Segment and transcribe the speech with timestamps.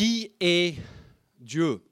[0.00, 0.78] Qui est
[1.40, 1.82] Dieu?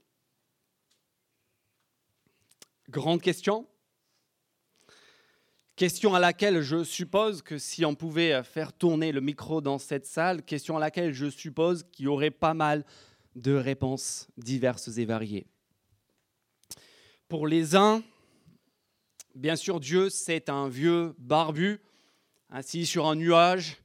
[2.88, 3.66] Grande question.
[5.76, 10.06] Question à laquelle je suppose que si on pouvait faire tourner le micro dans cette
[10.06, 12.86] salle, question à laquelle je suppose qu'il y aurait pas mal
[13.36, 15.46] de réponses diverses et variées.
[17.28, 18.02] Pour les uns,
[19.34, 21.78] bien sûr, Dieu, c'est un vieux barbu
[22.48, 23.76] assis sur un nuage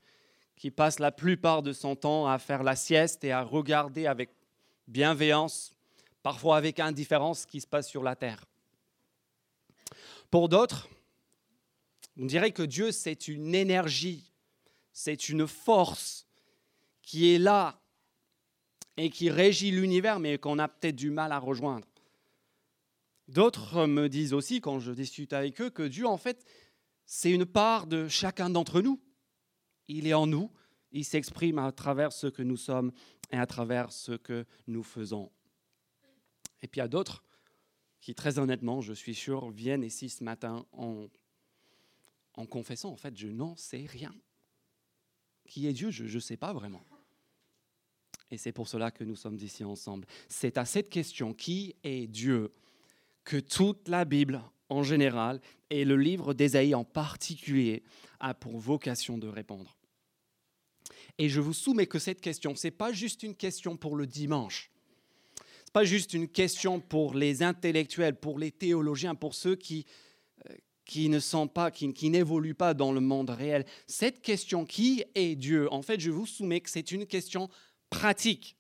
[0.55, 4.29] qui passe la plupart de son temps à faire la sieste et à regarder avec
[4.87, 5.75] bienveillance,
[6.21, 8.45] parfois avec indifférence, ce qui se passe sur la terre.
[10.29, 10.87] Pour d'autres,
[12.17, 14.31] on dirait que Dieu, c'est une énergie,
[14.91, 16.25] c'est une force
[17.01, 17.79] qui est là
[18.97, 21.87] et qui régit l'univers, mais qu'on a peut-être du mal à rejoindre.
[23.27, 26.45] D'autres me disent aussi, quand je discute avec eux, que Dieu, en fait,
[27.05, 28.99] c'est une part de chacun d'entre nous.
[29.87, 30.51] Il est en nous,
[30.91, 32.91] il s'exprime à travers ce que nous sommes
[33.31, 35.31] et à travers ce que nous faisons.
[36.61, 37.23] Et puis il y a d'autres
[37.99, 41.07] qui, très honnêtement, je suis sûr, viennent ici ce matin en,
[42.35, 44.13] en confessant, en fait, je n'en sais rien.
[45.45, 46.85] Qui est Dieu Je ne sais pas vraiment.
[48.29, 50.07] Et c'est pour cela que nous sommes ici ensemble.
[50.27, 52.51] C'est à cette question, qui est Dieu,
[53.23, 54.41] que toute la Bible
[54.73, 57.83] en général et le livre d'Ésaïe en particulier
[58.19, 59.77] a pour vocation de répondre.
[61.17, 64.07] Et je vous soumets que cette question, ce n'est pas juste une question pour le
[64.07, 64.73] dimanche
[65.73, 69.85] pas juste une question pour les intellectuels, pour les théologiens, pour ceux qui,
[70.47, 70.53] euh,
[70.85, 73.65] qui ne sont pas, qui, qui n'évoluent pas dans le monde réel.
[73.87, 75.67] Cette question, qui est Dieu?
[75.73, 77.49] En fait, je vous soumets que c'est une question
[77.89, 78.55] pratique.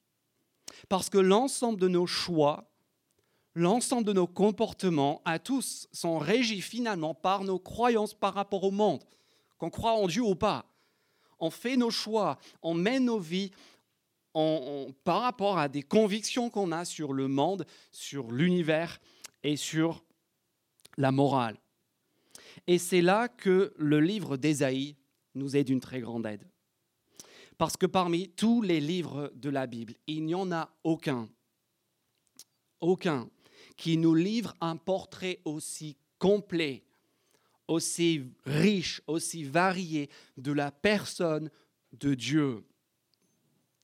[0.89, 2.72] Parce que l'ensemble de nos choix,
[3.55, 8.71] l'ensemble de nos comportements à tous sont régis finalement par nos croyances par rapport au
[8.71, 9.03] monde,
[9.57, 10.65] qu'on croit en Dieu ou pas.
[11.39, 13.51] On fait nos choix, on mène nos vies
[15.03, 18.99] par rapport à des convictions qu'on a sur le monde, sur l'univers
[19.43, 20.03] et sur
[20.97, 21.59] la morale.
[22.65, 24.95] Et c'est là que le livre d'Ésaïe
[25.35, 26.47] nous est d'une très grande aide.
[27.57, 31.29] Parce que parmi tous les livres de la Bible, il n'y en a aucun,
[32.79, 33.29] aucun,
[33.77, 36.83] qui nous livre un portrait aussi complet,
[37.67, 41.49] aussi riche, aussi varié de la personne
[41.93, 42.63] de Dieu.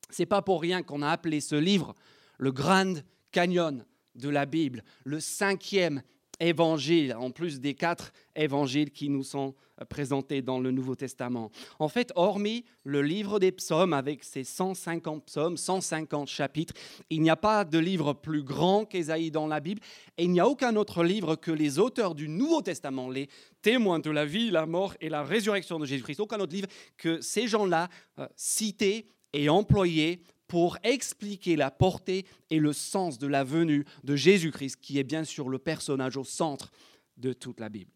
[0.10, 1.96] C'est pas pour rien qu'on a appelé ce livre
[2.38, 3.86] le Grand Canyon
[4.16, 6.02] de la Bible, le cinquième
[6.40, 9.56] évangile, en plus des quatre évangiles qui nous sont
[9.90, 11.52] présentés dans le Nouveau Testament.
[11.80, 16.74] En fait, hormis le livre des psaumes avec ses 150 psaumes, 150 chapitres,
[17.10, 19.82] il n'y a pas de livre plus grand qu'Ésaïe dans la Bible,
[20.18, 23.30] et il n'y a aucun autre livre que les auteurs du Nouveau Testament, les
[23.62, 26.68] témoins de la vie, la mort et la résurrection de Jésus-Christ, aucun autre livre
[26.98, 27.90] que ces gens-là
[28.20, 34.16] euh, cités et employé pour expliquer la portée et le sens de la venue de
[34.16, 36.72] Jésus-Christ, qui est bien sûr le personnage au centre
[37.18, 37.92] de toute la Bible.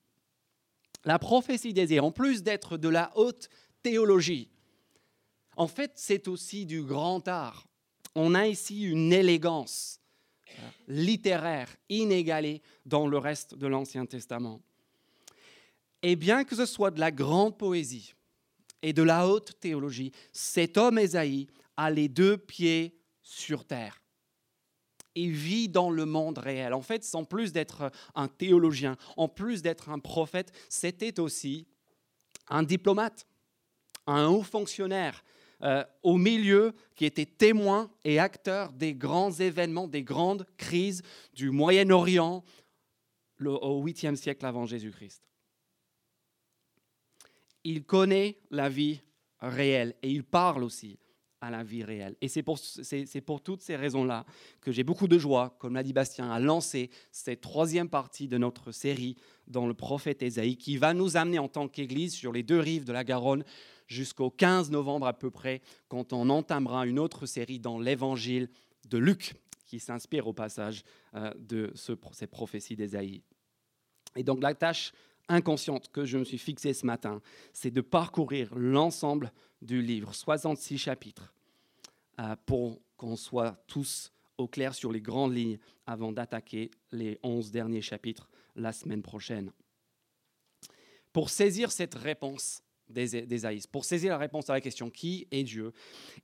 [1.04, 3.50] La prophétie d'Ésaïe, en plus d'être de la haute
[3.82, 4.50] théologie,
[5.58, 7.68] en fait, c'est aussi du grand art.
[8.16, 10.00] On a ici une élégance
[10.50, 14.62] euh, littéraire inégalée dans le reste de l'Ancien Testament.
[16.04, 18.14] Et bien que ce soit de la grande poésie,
[18.84, 21.48] et de la haute théologie, cet homme Ésaïe
[21.78, 24.02] a les deux pieds sur terre.
[25.16, 26.74] Il vit dans le monde réel.
[26.74, 31.68] En fait, sans plus d'être un théologien, en plus d'être un prophète, c'était aussi
[32.50, 33.28] un diplomate,
[34.08, 35.24] un haut fonctionnaire
[35.62, 41.52] euh, au milieu qui était témoin et acteur des grands événements, des grandes crises du
[41.52, 42.44] Moyen-Orient
[43.46, 45.24] au 8e siècle avant Jésus-Christ
[47.64, 49.02] il connaît la vie
[49.40, 51.00] réelle et il parle aussi
[51.44, 52.16] à la vie réelle.
[52.22, 54.26] Et c'est pour, toutes ces raisons-là
[54.62, 58.38] que j'ai beaucoup de joie, comme l'a dit Bastien, à lancer cette troisième partie de
[58.38, 59.18] notre série
[59.48, 62.86] dans le prophète Ésaïe, qui va nous amener en tant qu'Église sur les deux rives
[62.86, 63.44] de la Garonne
[63.88, 68.50] jusqu'au 15 novembre à peu près, quand on entamera une autre série dans l'Évangile
[68.90, 69.36] de Luc,
[69.66, 70.84] qui s'inspire au passage
[71.16, 73.22] euh, de ce, ces prophéties d'Ésaïe.
[74.16, 74.94] Et donc la tâche
[75.30, 77.22] inconsciente que je me suis fixée ce matin,
[77.54, 79.32] c'est de parcourir l'ensemble
[79.62, 81.34] du livre, 66 chapitres,
[82.20, 87.52] euh, pour qu'on soit tous au clair sur les grandes lignes avant d'attaquer les 11
[87.52, 89.52] derniers chapitres la semaine prochaine.
[91.12, 95.72] Pour saisir cette réponse d'Ésaïe, pour saisir la réponse à la question qui est Dieu,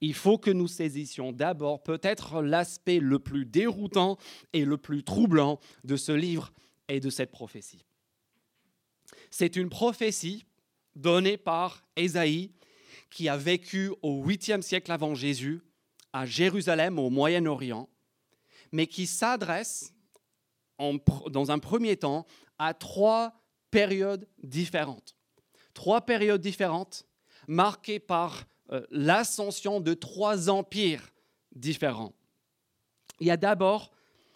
[0.01, 4.17] il faut que nous saisissions d'abord peut-être l'aspect le plus déroutant
[4.53, 6.51] et le plus troublant de ce livre
[6.87, 7.85] et de cette prophétie.
[9.31, 10.45] C'est une prophétie
[10.95, 12.51] donnée par Ésaïe
[13.09, 15.61] qui a vécu au 8e siècle avant Jésus
[16.13, 17.89] à Jérusalem, au Moyen-Orient,
[18.71, 19.93] mais qui s'adresse
[21.29, 22.25] dans un premier temps
[22.57, 23.33] à trois
[23.71, 25.15] périodes différentes.
[25.73, 27.05] Trois périodes différentes
[27.47, 31.11] marquées par euh, l'ascension de trois empires
[31.55, 32.13] différents.
[33.19, 33.91] Il y a d'abord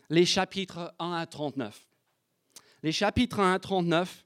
[0.09, 1.87] les chapitres 1 à 39.
[2.83, 4.25] Les chapitres 1 à 39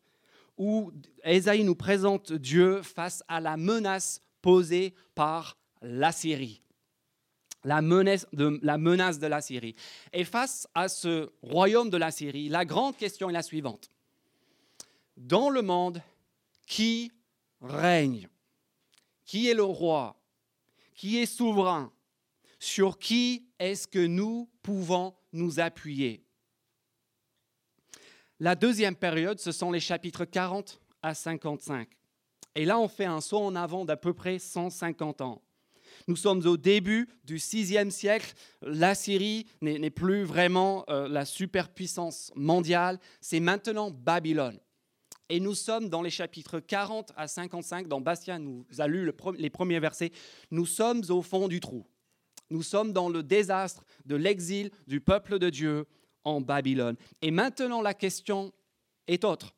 [0.58, 0.92] où
[1.24, 6.62] Ésaïe nous présente Dieu face à la menace posée par la Syrie.
[7.64, 9.76] La menace, de, la menace de la Syrie.
[10.14, 13.92] Et face à ce royaume de la Syrie, la grande question est la suivante.
[15.18, 16.02] Dans le monde,
[16.66, 17.12] qui
[17.62, 18.28] règne?
[19.26, 20.16] Qui est le roi?
[20.94, 21.92] Qui est souverain?
[22.60, 26.27] Sur qui est-ce que nous pouvons nous appuyer?
[28.40, 31.88] La deuxième période, ce sont les chapitres 40 à 55.
[32.54, 35.42] Et là, on fait un saut en avant d'à peu près 150 ans.
[36.08, 38.34] Nous sommes au début du VIe siècle.
[38.62, 43.00] La Syrie n'est plus vraiment euh, la superpuissance mondiale.
[43.22, 44.60] C'est maintenant Babylone.
[45.30, 49.50] Et nous sommes dans les chapitres 40 à 55, dont Bastien nous a lu les
[49.50, 50.12] premiers versets.
[50.52, 51.86] Nous sommes au fond du trou.
[52.50, 55.86] Nous sommes dans le désastre de l'exil du peuple de Dieu
[56.28, 56.98] en Babylone.
[57.22, 58.54] Et maintenant, la question
[59.08, 59.56] est autre.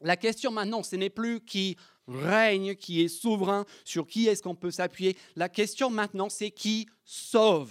[0.00, 1.76] La question maintenant, ce n'est plus qui
[2.08, 5.16] règne, qui est souverain, sur qui est-ce qu'on peut s'appuyer.
[5.36, 7.70] La question maintenant, c'est qui sauve?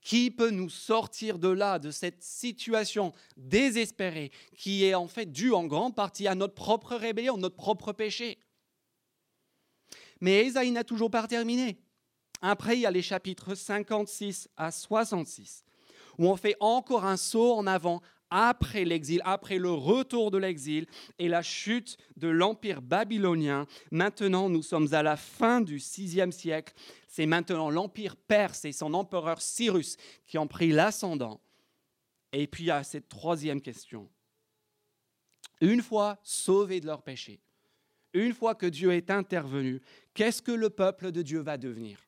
[0.00, 5.52] Qui peut nous sortir de là, de cette situation désespérée qui est en fait due
[5.52, 8.38] en grande partie à notre propre rébellion, notre propre péché?
[10.20, 11.76] Mais Esaïe n'a toujours pas terminé.
[12.40, 15.64] Après, il y a les chapitres 56 à 66,
[16.18, 20.86] où on fait encore un saut en avant après l'exil, après le retour de l'exil
[21.18, 23.66] et la chute de l'empire babylonien.
[23.90, 26.74] Maintenant, nous sommes à la fin du sixième siècle.
[27.06, 29.96] C'est maintenant l'empire perse et son empereur Cyrus
[30.26, 31.40] qui ont pris l'ascendant.
[32.32, 34.08] Et puis il y a cette troisième question.
[35.60, 37.40] Une fois sauvés de leur péché,
[38.12, 39.80] une fois que Dieu est intervenu,
[40.14, 42.05] qu'est-ce que le peuple de Dieu va devenir?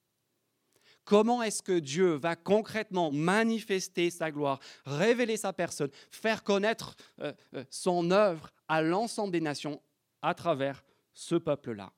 [1.08, 7.32] Comment est-ce que Dieu va concrètement manifester sa gloire, révéler sa personne, faire connaître euh,
[7.54, 9.80] euh, son œuvre à l'ensemble des nations
[10.20, 10.84] à travers
[11.14, 11.94] ce peuple-là?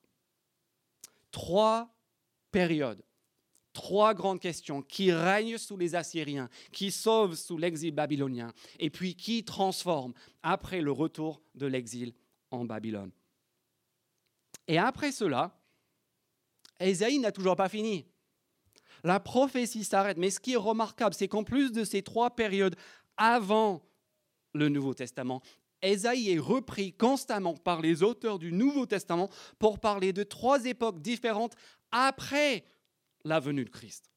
[1.29, 1.93] Trois
[2.51, 3.03] périodes,
[3.73, 9.15] trois grandes questions qui règnent sous les Assyriens, qui sauvent sous l'exil babylonien, et puis
[9.15, 12.13] qui transforment après le retour de l'exil
[12.49, 13.11] en Babylone.
[14.69, 15.59] Et après cela,
[16.79, 18.05] Ésaïe n'a toujours pas fini
[19.03, 20.17] la prophétie s'arrête.
[20.17, 22.75] Mais ce qui est remarquable, c'est qu'en plus de ces trois périodes
[23.17, 23.81] avant
[24.53, 25.41] le Nouveau Testament,
[25.81, 31.01] Ésaïe est repris constamment par les auteurs du Nouveau Testament pour parler de trois époques
[31.01, 31.55] différentes
[31.91, 32.63] après
[33.23, 34.11] la venue de Christ.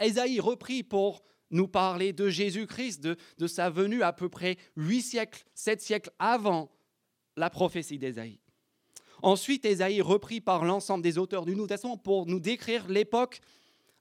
[0.00, 5.02] Ésaïe repris pour nous parler de Jésus-Christ, de, de, sa venue à peu près huit
[5.02, 6.70] siècles, sept siècles avant
[7.36, 8.40] la prophétie d'Ésaïe.
[9.22, 13.40] Ensuite, Ésaïe repris par l'ensemble des auteurs du Nouveau Testament pour nous décrire l'époque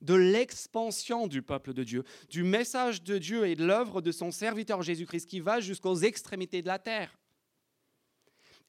[0.03, 4.31] de l'expansion du peuple de Dieu, du message de Dieu et de l'œuvre de son
[4.31, 7.17] serviteur Jésus-Christ qui va jusqu'aux extrémités de la terre.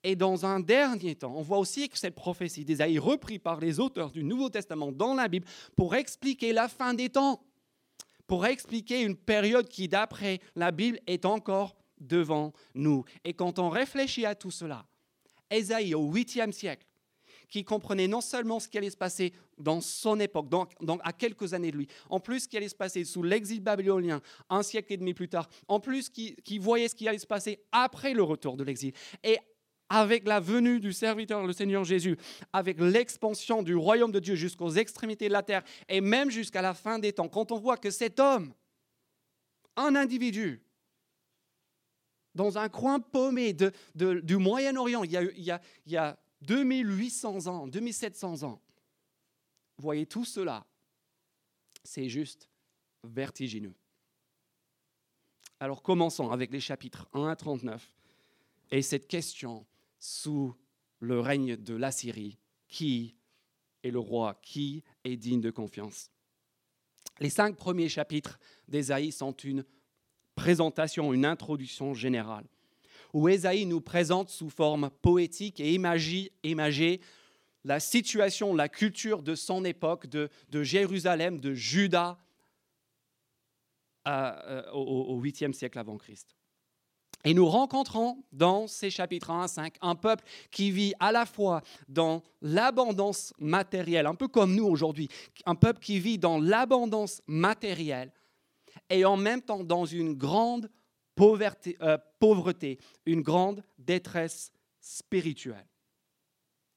[0.02, 3.80] Et dans un dernier temps, on voit aussi que cette prophétie d'Ésaïe, reprise par les
[3.80, 5.46] auteurs du Nouveau Testament dans la Bible,
[5.76, 7.42] pour expliquer la fin des temps,
[8.26, 13.04] pour expliquer une période qui, d'après la Bible, est encore devant nous.
[13.24, 14.86] Et quand on réfléchit à tout cela,
[15.50, 16.86] Ésaïe au 8e siècle,
[17.54, 20.72] qui comprenait non seulement ce qui allait se passer dans son époque, donc,
[21.04, 24.20] à quelques années de lui, en plus ce qui allait se passer sous l'exil babylonien
[24.50, 27.60] un siècle et demi plus tard, en plus qui, voyait ce qui allait se passer
[27.70, 28.92] après le retour de l'exil,
[29.22, 29.38] et
[29.88, 32.18] avec la venue du serviteur, le Seigneur Jésus,
[32.52, 36.74] avec l'expansion du royaume de Dieu jusqu'aux extrémités de la terre, et même jusqu'à la
[36.74, 38.52] fin des temps, quand on voit que cet homme,
[39.76, 40.60] un individu,
[42.34, 43.54] dans un coin paumé
[43.94, 48.60] du Moyen-Orient, il il y a 2800 ans, 2700 ans.
[49.78, 50.66] Voyez tout cela,
[51.82, 52.48] c'est juste
[53.02, 53.74] vertigineux.
[55.60, 57.92] Alors commençons avec les chapitres 1 à 39
[58.70, 59.66] et cette question
[59.98, 60.54] sous
[61.00, 63.16] le règne de l'Assyrie, qui
[63.82, 66.10] est le roi, qui est digne de confiance?
[67.20, 69.64] Les cinq premiers chapitres d'Ésaïe sont une
[70.34, 72.46] présentation, une introduction générale
[73.14, 77.00] où Ésaïe nous présente sous forme poétique et imagée
[77.64, 80.28] la situation, la culture de son époque, de,
[80.62, 82.18] Jérusalem, de Juda
[84.06, 86.36] euh, au, 8e siècle avant Christ.
[87.24, 91.24] Et nous rencontrons dans ces chapitres 1 à 5 un peuple qui vit à la
[91.24, 95.08] fois dans l'abondance matérielle, un peu comme nous aujourd'hui,
[95.46, 98.12] un peuple qui vit dans l'abondance matérielle
[98.90, 100.68] et en même temps dans une grande
[101.14, 105.66] pauvreté, euh, pauvreté, une grande détresse spirituelle.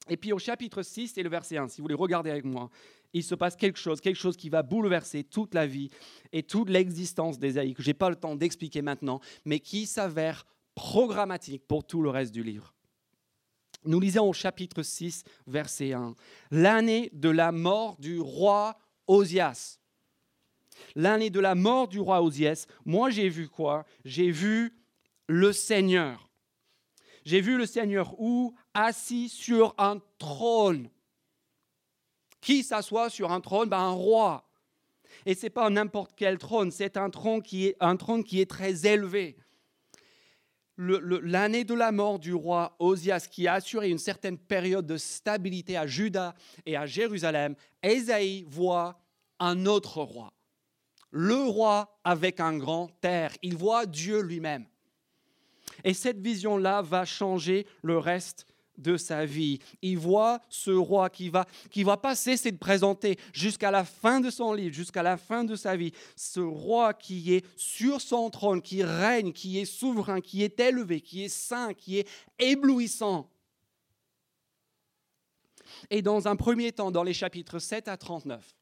[0.09, 2.69] Et puis au chapitre 6 et le verset 1, si vous voulez regarder avec moi,
[3.13, 5.89] il se passe quelque chose, quelque chose qui va bouleverser toute la vie
[6.31, 10.45] et toute l'existence d'Ésaïe, que je n'ai pas le temps d'expliquer maintenant, mais qui s'avère
[10.75, 12.73] programmatique pour tout le reste du livre.
[13.85, 16.15] Nous lisons au chapitre 6, verset 1,
[16.51, 18.77] l'année de la mort du roi
[19.07, 19.79] Osias.
[20.95, 23.85] L'année de la mort du roi Osias, moi j'ai vu quoi?
[24.05, 24.73] J'ai vu
[25.27, 26.29] le Seigneur.
[27.25, 28.55] J'ai vu le Seigneur où?
[28.73, 30.89] Assis sur un trône
[32.41, 33.69] qui s'assoit sur un trône?
[33.69, 34.47] Ben, Un roi.
[35.25, 38.39] Et ce n'est pas n'importe quel trône, c'est un trône qui est, un trône qui
[38.39, 39.37] est très élevé.
[40.77, 45.75] L'année de la mort du roi Osias, qui a assuré une certaine période de stabilité
[45.75, 48.99] à Juda et à Jérusalem, Ésaïe voit
[49.39, 50.31] un autre roi.
[51.11, 53.35] Le roi avec un grand terre.
[53.41, 54.65] Il voit Dieu lui-même.
[55.83, 58.45] Et cette vision-là va changer le reste
[58.77, 59.59] de sa vie.
[59.81, 64.19] Il voit ce roi qui va, qui va pas cesser de présenter jusqu'à la fin
[64.19, 65.91] de son livre, jusqu'à la fin de sa vie.
[66.15, 71.01] Ce roi qui est sur son trône, qui règne, qui est souverain, qui est élevé,
[71.01, 72.07] qui est saint, qui est
[72.39, 73.29] éblouissant.
[75.89, 78.55] Et dans un premier temps, dans les chapitres 7 à 39,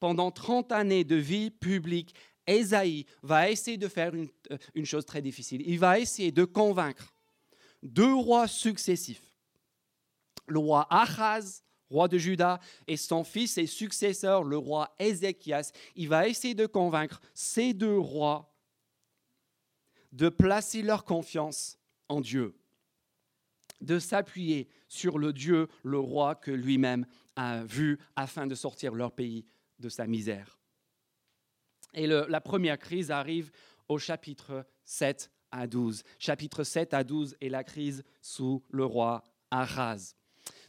[0.00, 2.14] pendant 30 années de vie publique,
[2.46, 5.62] Ésaïe va essayer de faire une, euh, une chose très difficile.
[5.66, 7.12] Il va essayer de convaincre
[7.82, 9.22] deux rois successifs.
[10.46, 15.72] Le roi Achaz, roi de Juda, et son fils et successeur, le roi Ézéchias.
[15.94, 18.54] Il va essayer de convaincre ces deux rois
[20.12, 21.78] de placer leur confiance
[22.08, 22.54] en Dieu,
[23.80, 29.12] de s'appuyer sur le Dieu, le roi que lui-même a vu afin de sortir leur
[29.12, 29.44] pays
[29.78, 30.58] de sa misère.
[31.94, 33.50] Et la première crise arrive
[33.88, 36.02] au chapitre 7 à 12.
[36.18, 40.14] Chapitre 7 à 12 est la crise sous le roi Ahaz.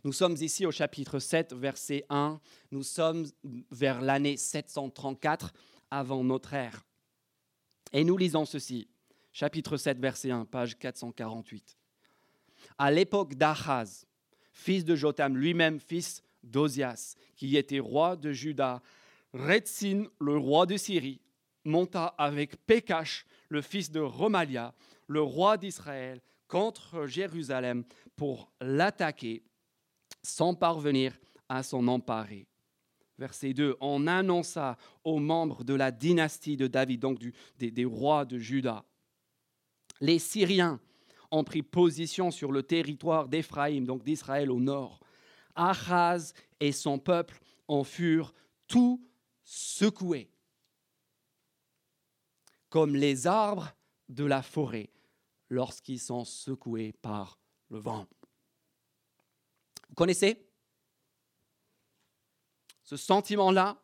[0.04, 2.40] Nous sommes ici au chapitre 7, verset 1.
[2.72, 3.26] Nous sommes
[3.72, 5.54] vers l'année 734
[5.92, 6.86] avant notre ère.
[7.92, 8.88] Et nous lisons ceci.
[9.34, 11.78] Chapitre 7, verset 1, page 448.
[12.78, 14.06] À l'époque d'Ahaz,
[14.52, 18.82] fils de Jotam, lui-même fils d'Ozias, qui était roi de Juda,
[19.34, 21.22] Retzin, le roi de Syrie,
[21.66, 24.74] monta avec Pekash, le fils de Romalia,
[25.08, 27.84] le roi d'Israël, contre Jérusalem
[28.16, 29.44] pour l'attaquer
[30.24, 31.18] sans parvenir
[31.48, 32.48] à s'en emparer.
[33.18, 37.20] Verset 2, on annonça aux membres de la dynastie de David, donc
[37.58, 38.86] des, des rois de Juda.
[40.02, 40.80] Les Syriens
[41.30, 45.02] ont pris position sur le territoire d'Éphraïm, donc d'Israël au nord.
[45.56, 48.34] Achaz et son peuple en furent
[48.68, 49.02] tout
[49.50, 50.32] secoués
[52.70, 53.74] comme les arbres
[54.08, 54.92] de la forêt
[55.50, 57.40] lorsqu'ils sont secoués par
[57.70, 58.06] le vent.
[59.90, 60.48] Vous connaissez
[62.84, 63.82] ce sentiment-là?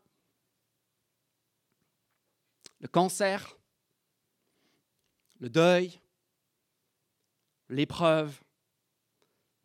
[2.80, 3.58] Le cancer,
[5.40, 6.00] le deuil,
[7.70, 8.40] l'épreuve,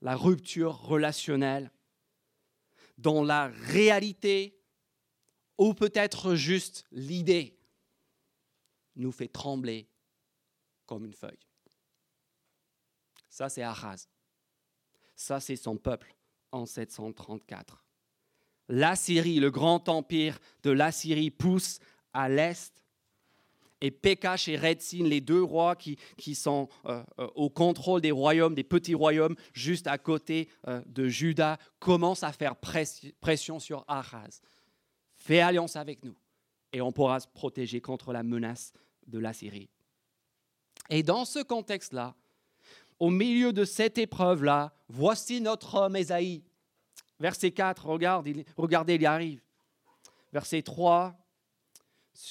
[0.00, 1.70] la rupture relationnelle,
[2.96, 4.59] dont la réalité,
[5.60, 7.54] ou peut-être juste l'idée,
[8.96, 9.86] nous fait trembler
[10.86, 11.38] comme une feuille.
[13.28, 14.08] Ça, c'est Ahaz.
[15.14, 16.16] Ça, c'est son peuple
[16.50, 17.84] en 734.
[18.68, 21.78] L'Assyrie, le grand empire de l'Assyrie, pousse
[22.14, 22.82] à l'est.
[23.82, 25.98] Et Pekach et Redzin, les deux rois qui,
[26.34, 31.06] sont euh, euh, au contrôle des royaumes, des petits royaumes, juste à côté euh, de
[31.06, 34.40] Juda, commencent à faire pression sur Ahaz.
[35.30, 36.16] Fais alliance avec nous
[36.72, 38.72] et on pourra se protéger contre la menace
[39.06, 39.70] de la Syrie.
[40.88, 42.16] Et dans ce contexte-là,
[42.98, 46.42] au milieu de cette épreuve-là, voici notre homme Esaïe.
[47.20, 48.44] Verset 4, regardez,
[48.96, 49.40] il y arrive.
[50.32, 51.16] Verset 3,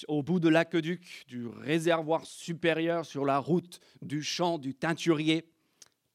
[0.10, 5.50] au bout de l'aqueduc du réservoir supérieur sur la route du champ du teinturier,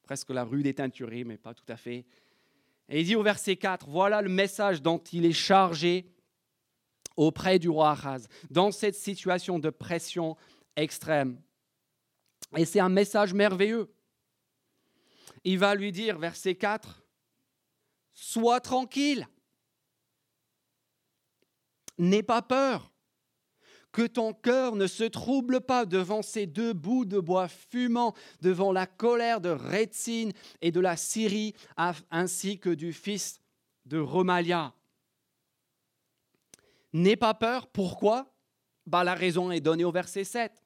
[0.02, 2.04] presque la rue des teinturiers, mais pas tout à fait.
[2.90, 6.10] Et il dit au verset 4, voilà le message dont il est chargé
[7.16, 10.36] auprès du roi Ahaz, dans cette situation de pression
[10.76, 11.40] extrême.
[12.56, 13.92] Et c'est un message merveilleux.
[15.44, 17.04] Il va lui dire, verset 4,
[18.14, 19.28] Sois tranquille,
[21.98, 22.90] n'aie pas peur,
[23.92, 28.72] Que ton cœur ne se trouble pas devant ces deux bouts de bois fumants, devant
[28.72, 31.54] la colère de Rétine et de la Syrie,
[32.10, 33.40] ainsi que du fils
[33.86, 34.74] de Romalia.
[36.94, 38.34] N'aie pas peur, pourquoi?
[38.86, 40.64] Bah, La raison est donnée au verset 7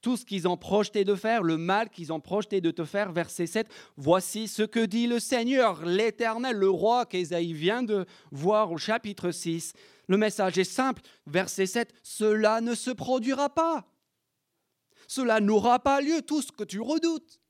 [0.00, 3.12] tout ce qu'ils ont projeté de faire, le mal qu'ils ont projeté de te faire.
[3.12, 8.72] Verset 7, voici ce que dit le Seigneur, l'Éternel, le roi qu'Ésaïe vient de voir
[8.72, 9.72] au chapitre 6.
[10.08, 13.86] Le message est simple, verset 7, cela ne se produira pas.
[15.06, 17.40] Cela n'aura pas lieu, tout ce que tu redoutes.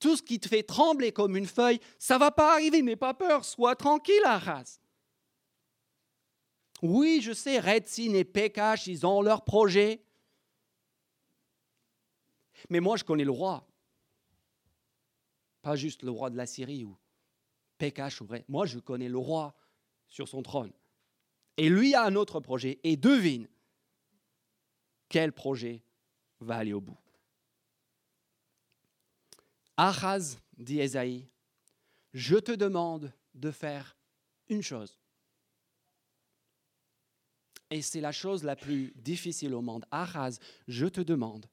[0.00, 3.14] Tout ce qui te fait trembler comme une feuille, ça va pas arriver, n'aie pas
[3.14, 4.80] peur, sois tranquille, Arras.
[6.86, 10.04] Oui, je sais, Redsin et Pekash, ils ont leur projet.
[12.68, 13.66] Mais moi, je connais le roi.
[15.62, 16.94] Pas juste le roi de la Syrie ou
[17.78, 19.56] Pekash ou Moi, je connais le roi
[20.08, 20.74] sur son trône.
[21.56, 22.80] Et lui a un autre projet.
[22.82, 23.48] Et devine
[25.08, 25.82] quel projet
[26.40, 26.98] va aller au bout.
[29.78, 31.30] Ahaz, dit Esaïe,
[32.12, 33.96] je te demande de faire
[34.50, 34.98] une chose.
[37.74, 39.84] Et c'est la chose la plus difficile au monde.
[39.90, 40.38] Ahaz,
[40.68, 41.44] je te demande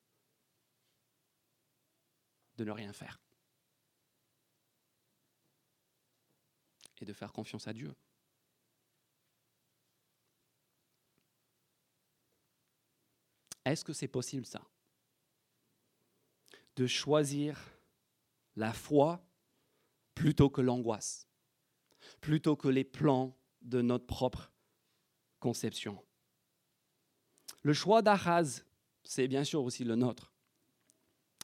[2.57, 3.19] de ne rien faire.
[6.99, 7.95] Et de faire confiance à Dieu.
[13.65, 14.61] Est-ce que c'est possible ça
[16.75, 17.59] De choisir
[18.55, 19.25] la foi
[20.13, 21.27] plutôt que l'angoisse,
[22.21, 24.51] plutôt que les plans de notre propre
[25.39, 25.99] conception?
[27.63, 28.65] Le choix d'Ahaz,
[29.03, 30.33] c'est bien sûr aussi le nôtre.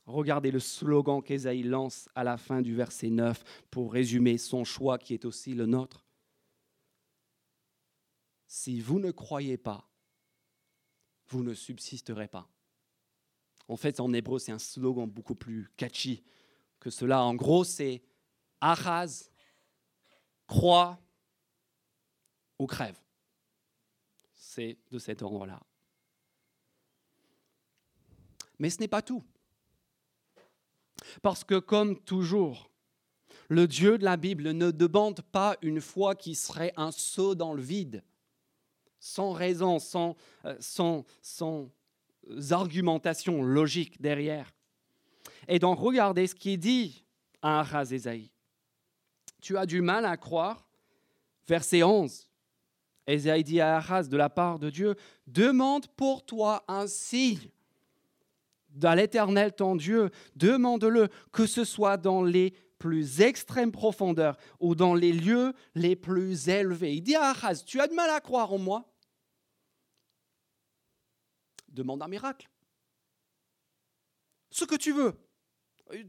[0.06, 4.98] Regardez le slogan qu'Ésaïe lance à la fin du verset 9 pour résumer son choix
[4.98, 6.06] qui est aussi le nôtre.
[8.48, 9.90] Si vous ne croyez pas,
[11.28, 12.50] vous ne subsisterez pas.
[13.68, 16.24] En fait, en hébreu, c'est un slogan beaucoup plus catchy
[16.80, 17.22] que cela.
[17.22, 18.02] En gros, c'est
[18.62, 19.30] Ahaz,
[20.48, 20.98] crois
[22.58, 22.98] ou crève.
[24.34, 25.62] C'est de cet ordre-là.
[28.60, 29.24] Mais ce n'est pas tout.
[31.22, 32.70] Parce que comme toujours,
[33.50, 37.54] le Dieu de la Bible ne demande pas une foi qui serait un saut dans
[37.54, 38.04] le vide,
[39.00, 41.70] sans raison, sans, euh, sans, sans
[42.52, 44.52] argumentation logique derrière.
[45.48, 47.06] Et donc regardez ce qui dit
[47.42, 48.32] à Esaïe.
[49.42, 50.68] Tu as du mal à croire.
[51.48, 52.30] Verset 11.
[53.06, 54.96] Esaïe dit à Ahaz de la part de Dieu,
[55.28, 57.50] demande pour toi un signe
[58.70, 64.94] dans l'Éternel ton Dieu, demande-le, que ce soit dans les plus extrêmes profondeurs ou dans
[64.94, 66.96] les lieux les plus élevés.
[66.96, 68.94] Il dit à Ahaz, tu as de mal à croire en moi
[71.70, 72.50] Demande un miracle.
[74.50, 75.14] Ce que tu veux.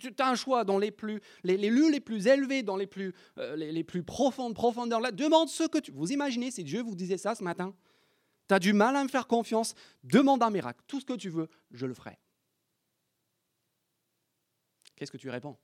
[0.01, 3.15] Tu as un choix dans les, plus, les, lieux les plus élevés, dans les plus,
[3.39, 5.01] euh, les, plus profondes profondeurs.
[5.13, 7.75] Demande ce que tu Vous imaginez si Dieu vous disait ça ce matin
[8.49, 10.81] Tu as du mal à me faire confiance, demande un miracle.
[10.87, 12.19] Tout ce que tu veux, je le ferai.
[14.99, 15.57] Qu'est-ce que tu réponds?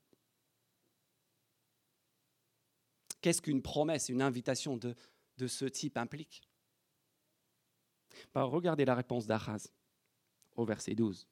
[3.21, 4.95] Qu'est-ce qu'une promesse, une invitation de,
[5.49, 6.49] ce type implique?
[8.33, 9.73] Bah, Regardez la réponse d'Achaz
[10.55, 11.27] au verset 12.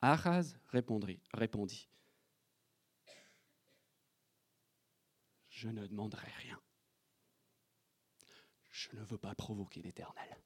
[0.00, 1.88] Achaz répondit
[5.48, 6.60] Je ne demanderai rien.
[8.70, 10.36] Je ne veux pas provoquer l'Éternel.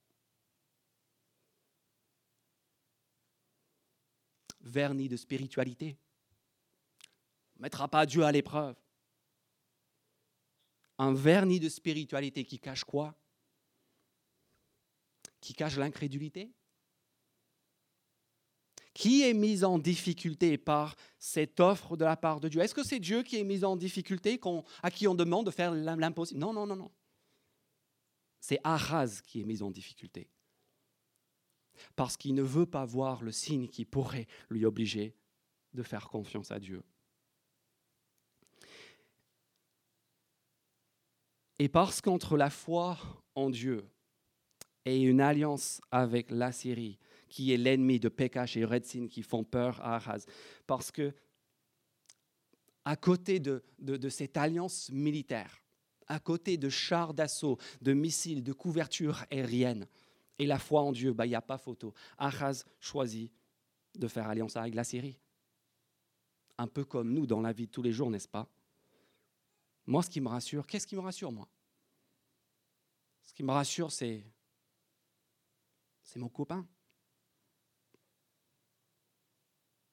[4.61, 5.97] Vernis de spiritualité.
[7.57, 8.77] On ne mettra pas Dieu à l'épreuve.
[10.99, 13.17] Un vernis de spiritualité qui cache quoi?
[15.41, 16.53] Qui cache l'incrédulité?
[18.95, 22.61] Qui est mis en difficulté par cette offre de la part de Dieu?
[22.61, 24.41] Est-ce que c'est Dieu qui est mis en difficulté,
[24.83, 26.41] à qui on demande de faire l'impossible?
[26.41, 26.91] Non, non, non, non.
[28.41, 30.29] C'est Ahaz qui est mis en difficulté
[31.97, 35.15] parce qu'il ne veut pas voir le signe qui pourrait lui obliger
[35.75, 36.83] de faire confiance à Dieu.
[41.59, 42.99] Et parce qu'entre la foi
[43.35, 43.85] en Dieu
[44.85, 49.45] et une alliance avec la Syrie, qui est l'ennemi de Pekash et Redzin qui font
[49.45, 50.25] peur à Ahaz,
[50.67, 51.13] parce que
[52.85, 55.63] à côté de cette alliance militaire,
[56.07, 59.87] à côté de chars d'assaut, de missiles, de couverture aérienne,
[60.39, 61.93] et la foi en Dieu, bah, il n'y a pas photo.
[62.17, 63.33] Achaz choisit
[63.95, 65.19] de faire alliance avec la Syrie.
[66.57, 68.49] Un peu comme nous dans la vie de tous les jours, n'est-ce pas?
[69.87, 71.49] Moi, ce qui me rassure, qu'est-ce qui me rassure, moi?
[73.25, 74.25] Ce qui me rassure, c'est
[76.03, 76.67] c'est mon copain.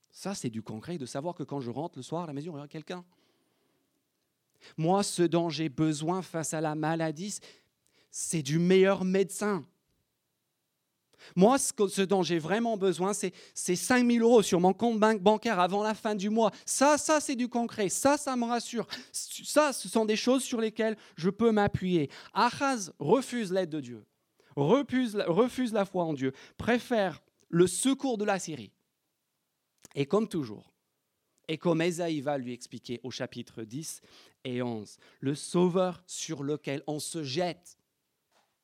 [0.09, 2.55] Ça, c'est du concret, de savoir que quand je rentre le soir à la maison,
[2.55, 3.03] il y a quelqu'un.
[4.77, 7.37] Moi, ce dont j'ai besoin face à la maladie,
[8.11, 9.65] c'est du meilleur médecin.
[11.35, 13.33] Moi, ce dont j'ai vraiment besoin, c'est
[13.75, 16.51] 5 000 euros sur mon compte bancaire avant la fin du mois.
[16.65, 17.89] Ça, ça, c'est du concret.
[17.89, 18.87] Ça, ça me rassure.
[19.11, 22.09] Ça, ce sont des choses sur lesquelles je peux m'appuyer.
[22.33, 24.05] Achaz refuse l'aide de Dieu,
[24.55, 28.71] refuse, refuse la foi en Dieu, préfère le secours de la Syrie
[29.95, 30.73] et comme toujours,
[31.47, 34.01] et comme Esaïe va lui expliquer au chapitre 10
[34.43, 37.77] et 11, le sauveur sur lequel on se jette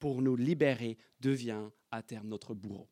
[0.01, 2.89] pour nous libérer devient à terme notre bourreau.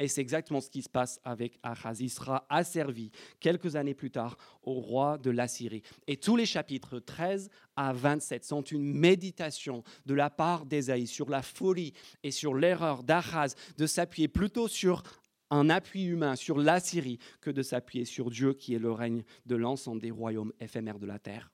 [0.00, 2.00] Et c'est exactement ce qui se passe avec Achaz.
[2.00, 5.82] Il sera asservi quelques années plus tard au roi de l'Assyrie.
[6.08, 11.30] Et tous les chapitres 13 à 27 sont une méditation de la part d'Esaïe sur
[11.30, 11.92] la folie
[12.24, 15.02] et sur l'erreur d'Achaz de s'appuyer plutôt sur
[15.50, 19.22] un appui humain sur la Syrie que de s'appuyer sur Dieu qui est le règne
[19.46, 21.53] de l'ensemble des royaumes éphémères de la terre.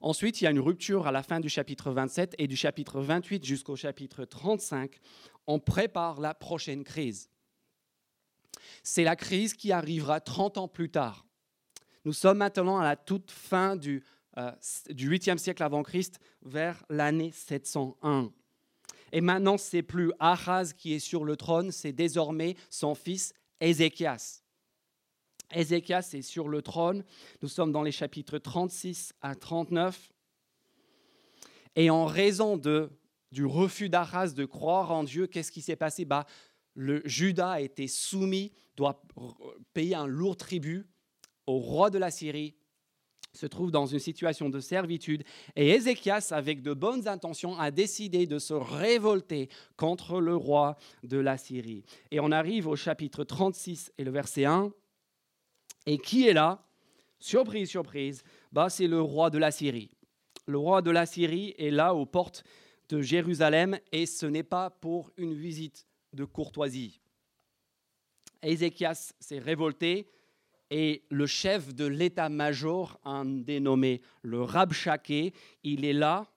[0.00, 3.00] Ensuite, il y a une rupture à la fin du chapitre 27 et du chapitre
[3.00, 4.98] 28 jusqu'au chapitre 35.
[5.46, 7.30] On prépare la prochaine crise.
[8.82, 11.26] C'est la crise qui arrivera 30 ans plus tard.
[12.04, 14.04] Nous sommes maintenant à la toute fin du,
[14.36, 14.52] euh,
[14.90, 18.30] du 8e siècle avant Christ, vers l'année 701.
[19.12, 24.42] Et maintenant, c'est plus Ahaz qui est sur le trône, c'est désormais son fils Ézéchias.
[25.52, 27.04] Ézéchias est sur le trône.
[27.42, 30.12] Nous sommes dans les chapitres 36 à 39.
[31.76, 32.90] Et en raison de,
[33.32, 36.04] du refus d'Ahaz de croire en Dieu, qu'est-ce qui s'est passé?
[36.04, 36.26] Bah,
[36.74, 39.02] Le Judas a été soumis, doit
[39.74, 40.86] payer un lourd tribut
[41.46, 42.54] au roi de la Syrie
[43.38, 45.22] se trouve dans une situation de servitude
[45.54, 51.18] et Ézéchias, avec de bonnes intentions, a décidé de se révolter contre le roi de
[51.18, 51.84] la Syrie.
[52.10, 54.72] Et on arrive au chapitre 36 et le verset 1.
[55.88, 56.62] Et qui est là
[57.18, 58.22] Surprise, surprise,
[58.52, 59.90] bah, c'est le roi de la Syrie.
[60.44, 62.44] Le roi de la Syrie est là aux portes
[62.90, 67.00] de Jérusalem et ce n'est pas pour une visite de courtoisie.
[68.42, 70.10] Ézéchias s'est révolté,
[70.70, 75.32] et le chef de l'état-major, un dénommé le Rabchaké,
[75.64, 76.30] il est là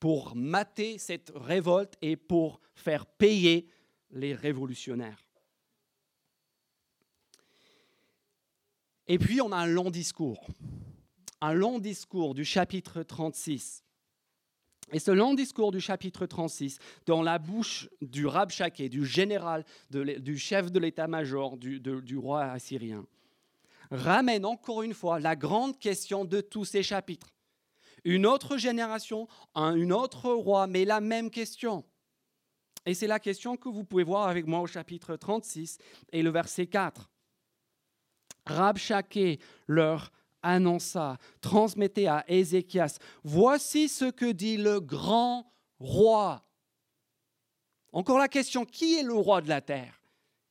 [0.00, 3.68] pour mater cette révolte et pour faire payer
[4.10, 5.24] les révolutionnaires.
[9.10, 10.46] Et puis on a un long discours,
[11.40, 13.82] un long discours du chapitre 36.
[14.92, 20.38] Et ce long discours du chapitre 36, dans la bouche du Rabchaké, du général, du
[20.38, 23.04] chef de l'état-major du, du roi assyrien,
[23.90, 27.34] ramène encore une fois la grande question de tous ces chapitres.
[28.04, 31.82] Une autre génération, un autre roi, mais la même question.
[32.86, 35.78] Et c'est la question que vous pouvez voir avec moi au chapitre 36
[36.12, 37.10] et le verset 4.
[38.46, 46.42] Rabchaké leur annonça, transmettez à Ézéchias, voici ce que dit le grand roi.
[47.92, 50.00] Encore la question, qui est le roi de la terre?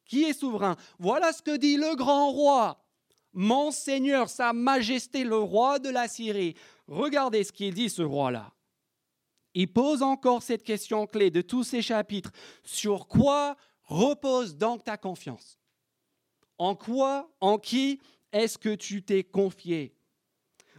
[0.06, 0.76] Qui est souverain?
[0.98, 2.84] Voilà ce que dit le grand roi.
[3.32, 6.56] Mon Seigneur, Sa Majesté, le roi de la Syrie.
[6.88, 8.52] Regardez ce qu'il dit, ce roi-là.
[9.54, 12.32] Il pose encore cette question clé de tous ces chapitres.
[12.64, 15.59] Sur quoi repose donc ta confiance?
[16.60, 18.00] En quoi, en qui
[18.32, 19.96] est-ce que tu t'es confié?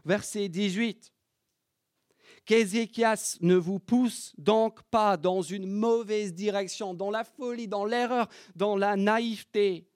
[0.05, 1.13] Verset 18.
[2.45, 8.29] Qu'Ézéchias ne vous pousse donc pas dans une mauvaise direction, dans la folie, dans l'erreur,
[8.57, 9.89] dans la naïveté,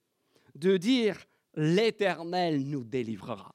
[0.55, 3.55] de dire l'Éternel nous délivrera.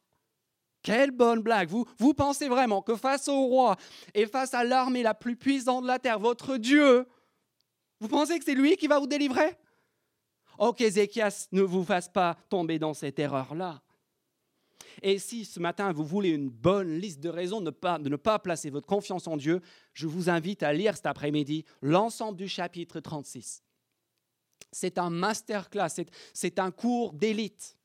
[0.82, 1.70] Quelle bonne blague.
[1.70, 3.76] Vous, vous pensez vraiment que face au roi
[4.14, 7.06] et face à l'armée la plus puissante de la terre, votre Dieu,
[8.00, 9.58] vous pensez que c'est lui qui va vous délivrer?
[10.60, 13.82] Oh, qu'Ézéchias ne vous fasse pas tomber dans cette erreur-là.
[15.02, 17.72] Et si ce matin vous voulez une bonne liste de raisons de,
[18.10, 19.62] ne pas placer votre confiance en Dieu,
[19.94, 23.64] je vous invite à lire cet après-midi l'ensemble du chapitre 36.
[24.72, 27.78] C'est un masterclass, c'est un cours d'élite.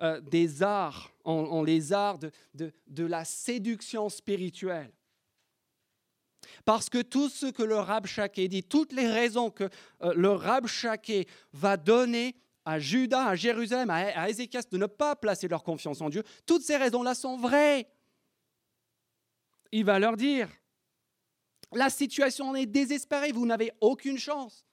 [0.00, 2.20] Euh, des arts, en, les arts
[2.54, 2.72] de,
[3.04, 4.92] la séduction spirituelle.
[6.64, 9.64] Parce que tout ce que le Rabchaké dit, toutes les raisons que
[10.02, 15.48] euh, le Rabchaké va donner à Judas, à Jérusalem, à, Ézéchias de ne pas placer
[15.48, 17.88] leur confiance en Dieu, toutes ces raisons-là sont vraies.
[19.72, 20.48] Il va leur dire,
[21.72, 24.66] la situation est désespérée, vous n'avez aucune chance.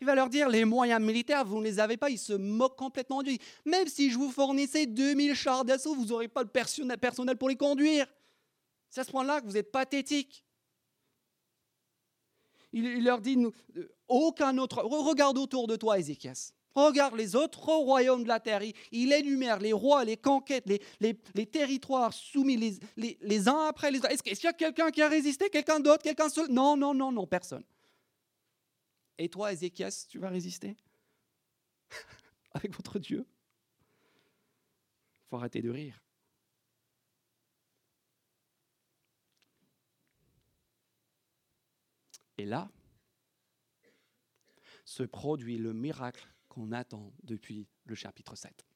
[0.00, 2.76] Il va leur dire, les moyens militaires, vous ne les avez pas, ils se moquent
[2.76, 3.38] complètement de lui.
[3.64, 7.56] Même si je vous fournissais 2000 chars d'assaut, vous n'aurez pas le personnel pour les
[7.56, 8.06] conduire.
[8.90, 10.45] C'est à ce point-là que vous êtes pathétique.
[12.76, 13.38] Il, leur dit,
[13.76, 16.52] euh, aucun autre, regarde autour de toi, Ézéchias.
[16.74, 18.60] Regarde les autres royaumes de la terre.
[18.92, 20.68] Il, énumère les rois, les conquêtes,
[21.00, 24.10] les, territoires soumis les, uns après les autres.
[24.10, 25.48] Est-ce qu'il y a quelqu'un qui a résisté?
[25.48, 26.02] Quelqu'un d'autre?
[26.02, 26.48] Quelqu'un seul?
[26.50, 27.64] Non, non, non, non, personne.
[29.16, 30.76] Et toi, Ézéchias, tu vas résister?
[32.52, 33.26] Avec votre Dieu?
[35.24, 36.05] Il faut arrêter de rire.
[42.38, 42.70] Et là,
[44.84, 48.66] se produit le miracle qu'on attend depuis le chapitre 7.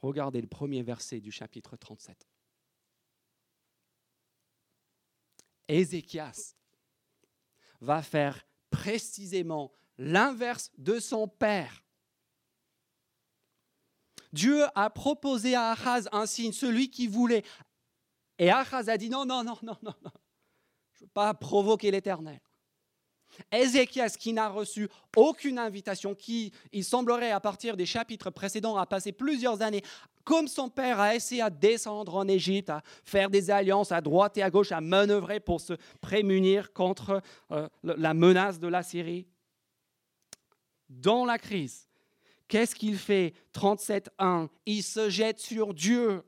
[0.00, 2.28] Regardez le premier verset du chapitre 37.
[5.68, 6.54] Ézéchias
[7.80, 11.84] va faire précisément l'inverse de son père.
[14.32, 17.44] Dieu a proposé à Achaz un signe, celui qui voulait.
[18.38, 20.12] Et Achaz a dit non, non, non, non, non, non
[21.14, 22.40] pas provoquer l'Éternel.
[23.50, 28.86] Ézéchias, qui n'a reçu aucune invitation, qui, il semblerait, à partir des chapitres précédents, a
[28.86, 29.82] passé plusieurs années,
[30.24, 34.36] comme son père, a essayé à descendre en Égypte, à faire des alliances à droite
[34.38, 39.26] et à gauche, à manœuvrer pour se prémunir contre euh, la menace de la Syrie.
[40.88, 41.88] Dans la crise,
[42.48, 43.32] qu'est-ce qu'il fait?
[43.54, 46.22] 37.1 Il se jette sur Dieu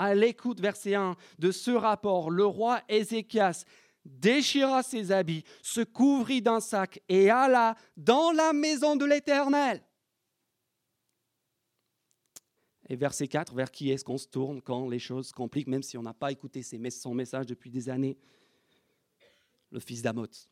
[0.00, 3.66] à l'écoute, verset 1, de ce rapport, le roi Ézéchias
[4.06, 9.84] déchira ses habits, se couvrit d'un sac et alla dans la maison de l'Éternel.
[12.88, 15.82] Et verset 4, vers qui est-ce qu'on se tourne quand les choses se compliquent, même
[15.82, 18.16] si on n'a pas écouté son message depuis des années?
[19.70, 20.48] Le fils d'Amoth,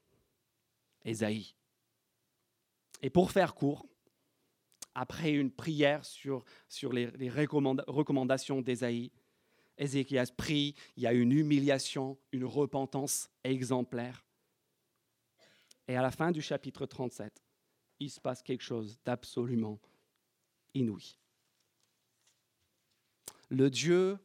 [1.07, 1.55] Ésaïe.
[3.01, 3.87] Et pour faire court,
[4.95, 9.11] après une prière sur, sur les, les recommandations d'Ésaïe,
[9.79, 14.25] Ézéchias prie, il y a une humiliation, une repentance exemplaire.
[15.87, 17.43] Et à la fin du chapitre 37,
[18.01, 19.81] il se passe quelque chose d'absolument
[20.75, 21.17] inouï.
[23.49, 24.19] Le Dieu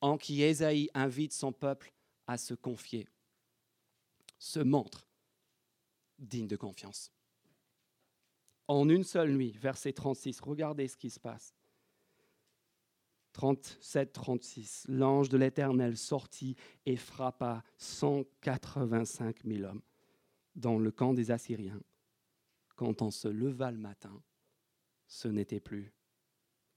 [0.00, 1.92] en qui Ésaïe invite son peuple
[2.26, 3.08] à se confier
[4.38, 5.06] se montre
[6.18, 7.10] digne de confiance.
[8.68, 11.54] En une seule nuit, verset 36, regardez ce qui se passe.
[13.36, 14.86] 37, 36.
[14.88, 19.82] L'ange de l'Éternel sortit et frappa 185 000 hommes
[20.54, 21.82] dans le camp des Assyriens.
[22.76, 24.22] Quand on se leva le matin,
[25.06, 25.92] ce n'était plus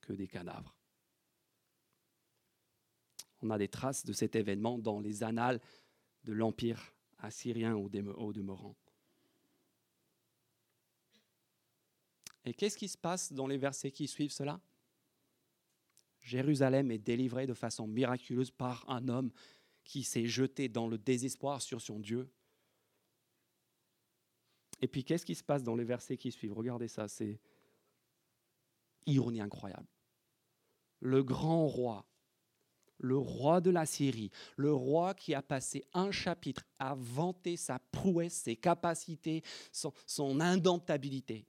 [0.01, 0.75] que des cadavres.
[3.41, 5.61] On a des traces de cet événement dans les annales
[6.25, 8.75] de l'Empire assyrien au demeurant.
[12.43, 14.59] Et qu'est-ce qui se passe dans les versets qui suivent cela?
[16.29, 19.31] Jérusalem est délivrée de façon miraculeuse par un homme
[19.83, 22.29] qui s'est jeté dans le désespoir sur son Dieu.
[24.79, 26.53] Et puis, qu'est-ce qui se passe dans les versets qui suivent?
[26.53, 27.39] Regardez ça, c'est
[29.07, 29.87] ironie incroyable.
[30.99, 32.05] Le grand roi,
[32.99, 37.79] le roi de la Syrie, le roi qui a passé un chapitre à vanter sa
[37.79, 41.47] prouesse, ses capacités, son, son indomptabilité,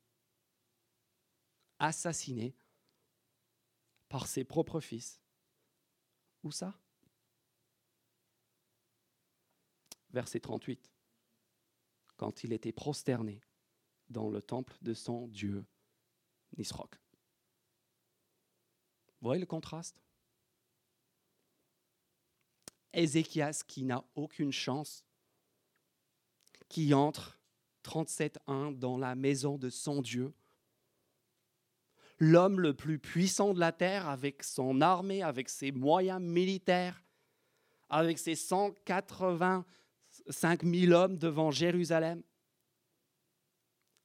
[1.79, 2.55] assassiné
[4.11, 5.18] par ses propres fils.
[6.42, 6.79] Où ça?
[10.11, 10.92] Verset 38.
[12.16, 13.40] Quand il était prosterné
[14.11, 15.64] dans le temple de son Dieu,
[16.59, 17.01] Nisroch.
[19.20, 20.03] Vous voyez le contraste?
[22.92, 25.05] Ézéchias qui n'a aucune chance,
[26.68, 27.38] qui entre
[27.85, 30.35] 37.1 dans la maison de son Dieu,
[32.20, 37.02] l'homme le plus puissant de la terre avec son armée, avec ses moyens militaires,
[37.88, 42.22] avec ses 185 000 hommes devant Jérusalem.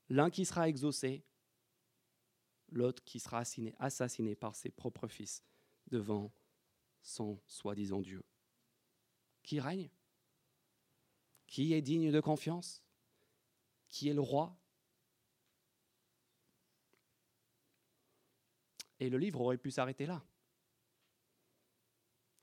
[0.09, 1.25] L'un qui sera exaucé,
[2.71, 3.43] l'autre qui sera
[3.79, 5.43] assassiné, par ses propres fils
[5.87, 6.31] devant
[7.01, 8.23] son soi-disant Dieu.
[9.43, 9.89] Qui règne?
[11.47, 12.83] Qui est digne de confiance?
[13.89, 14.55] Qui est le roi?
[18.99, 20.23] Et le livre aurait pu s'arrêter là.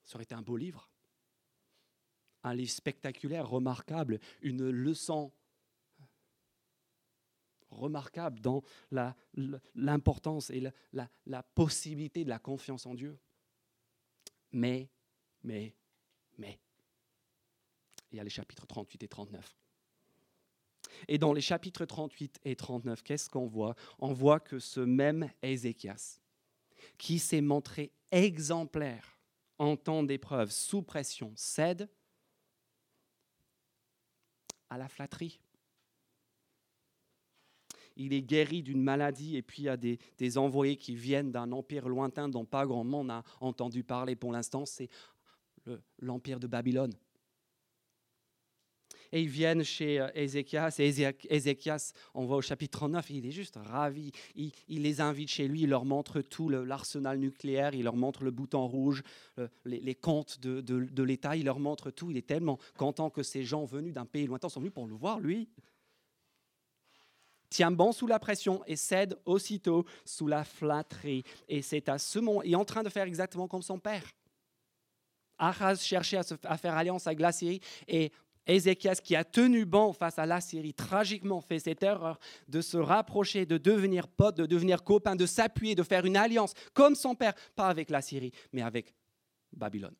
[0.04, 0.90] Ça aurait été un beau livre.
[2.42, 5.32] Un livre spectaculaire, remarquable, une leçon
[7.70, 8.62] remarquable dans
[9.74, 10.62] l'importance et
[10.92, 13.18] la, possibilité de la confiance en Dieu.
[14.52, 14.90] Mais,
[15.42, 15.74] mais,
[16.36, 16.60] mais,
[18.10, 19.56] il y a les chapitres 38 et 39.
[21.08, 23.74] Et dans les chapitres 38 et 39, qu'est-ce qu'on voit?
[23.98, 26.20] On voit que ce même Ézéchias,
[26.98, 29.18] qui s'est montré exemplaire
[29.58, 31.88] en temps d'épreuve, sous pression, cède,
[34.70, 35.40] à la flatterie.
[37.96, 41.52] Il est guéri d'une maladie et puis il y a des, envoyés qui viennent d'un
[41.52, 44.88] empire lointain dont pas grand monde n'a entendu parler pour l'instant, c'est
[45.98, 46.94] l'empire de Babylone
[49.12, 50.76] et ils viennent chez euh, Ézéchias.
[50.78, 50.92] Et
[51.28, 54.10] Ézéchias, on voit au chapitre 39, il est juste ravi.
[54.34, 58.30] Il, les invite chez lui, il leur montre tout l'arsenal nucléaire, il leur montre le
[58.30, 59.02] bouton rouge,
[59.64, 62.10] les, comptes de, l'État, il leur montre tout.
[62.10, 64.94] Il est tellement content que ces gens venus d'un pays lointain sont venus pour le
[64.94, 65.48] voir, lui
[67.52, 71.22] tient bon sous la pression et cède aussitôt sous la flatterie.
[71.48, 74.04] Et c'est à ce moment, il est en train de faire exactement comme son père.
[75.38, 78.10] Ahaz cherchait à, à faire alliance la Syrie et
[78.46, 82.76] Ézéchias, qui a tenu bon face à la Syrie, tragiquement fait cette erreur de se
[82.76, 87.14] rapprocher, de devenir pote, de devenir copain, de s'appuyer, de faire une alliance comme son
[87.14, 88.94] père, pas avec la Syrie, mais avec
[89.52, 89.94] Babylone.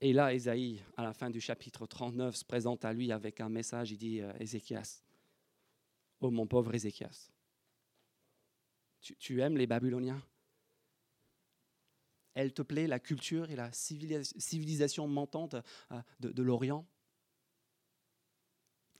[0.00, 3.48] Et là, Ésaïe, à la fin du chapitre 39, se présente à lui avec un
[3.48, 3.90] message.
[3.90, 5.02] Il dit euh, Ézéchias,
[6.20, 7.30] oh mon pauvre Ézéchias,
[9.00, 10.22] tu aimes les Babyloniens?
[12.38, 15.56] Elle te plaît, la culture et la civilisation montante
[15.90, 16.86] euh, de, l'Orient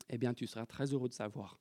[0.08, 1.60] Eh bien, tu seras très heureux de savoir.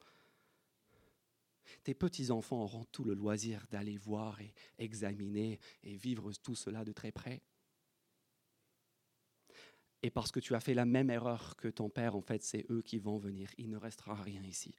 [1.84, 6.94] Tes petits-enfants auront tout le loisir d'aller voir et examiner et vivre tout cela de
[6.94, 7.44] très près.
[10.02, 12.66] Et parce que tu as fait la même erreur que ton père, en fait, c'est
[12.72, 13.52] eux qui vont venir.
[13.60, 14.74] Il ne restera rien ici.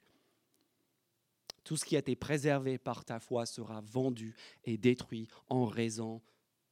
[1.63, 4.35] Tout ce qui a été préservé par ta foi sera vendu
[4.65, 6.21] et détruit en raison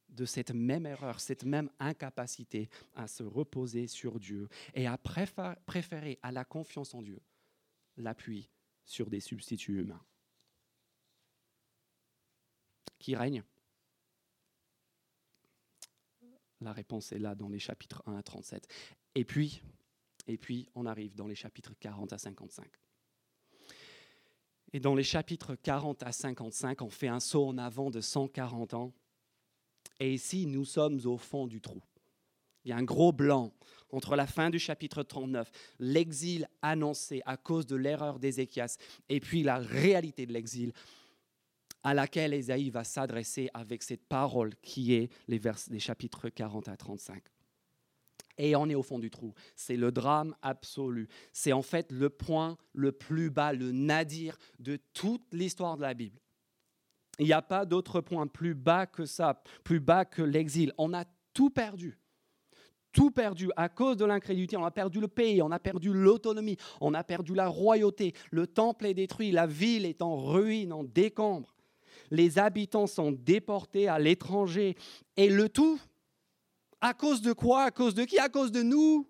[0.08, 6.18] de cette même erreur, cette même incapacité à se reposer sur Dieu et à préférer
[6.22, 7.20] à la confiance en Dieu
[7.96, 8.48] l'appui
[8.84, 10.02] sur des substituts humains.
[12.98, 13.42] Qui règne?
[16.60, 18.66] La réponse est là dans les chapitres 1 à 37.
[19.14, 19.62] Et puis,
[20.26, 22.68] et puis, on arrive dans les chapitres 40 à 55.
[24.72, 28.74] Et dans les chapitres 40 à 55, on fait un saut en avant de 140
[28.74, 28.92] ans
[30.00, 31.82] et ici, nous sommes au fond du trou.
[32.64, 33.52] Il y a un gros blanc
[33.90, 38.76] entre la fin du chapitre 39, l'exil annoncé à cause de l'erreur d'Ézéchias,
[39.08, 40.72] et puis la réalité de l'exil
[41.82, 46.68] à laquelle Ésaïe va s'adresser avec cette parole qui est les, vers, des chapitres 40
[46.68, 47.22] à 35.
[48.36, 49.34] Et on est au fond du trou.
[49.56, 51.08] C'est le drame absolu.
[51.32, 55.94] C'est en fait le point le plus bas, le nadir de toute l'histoire de la
[55.94, 56.20] Bible.
[57.18, 60.72] Il n'y a pas d'autre point plus bas que ça, plus bas que l'exil.
[60.78, 61.04] On a
[61.34, 61.98] tout perdu.
[62.92, 64.56] Tout perdu à cause de l'incrédulité.
[64.56, 68.14] On a perdu le pays, on a perdu l'autonomie, on a perdu la royauté.
[68.30, 71.54] Le temple est détruit, la ville est en ruine, en décombre.
[72.10, 74.76] Les habitants sont déportés à l'étranger.
[75.16, 75.78] Et le tout,
[76.80, 77.64] à cause de quoi?
[77.64, 78.18] À cause de qui?
[78.18, 79.06] À cause de nous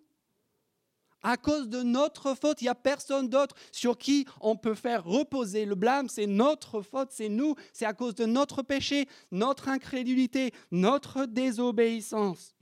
[1.22, 2.60] à cause de notre faute.
[2.60, 6.08] Il n'y a personne d'autre sur qui on peut faire reposer le blâme.
[6.08, 7.54] C'est notre faute, c'est nous.
[7.72, 12.54] C'est à cause de notre péché, notre incrédulité, notre désobéissance.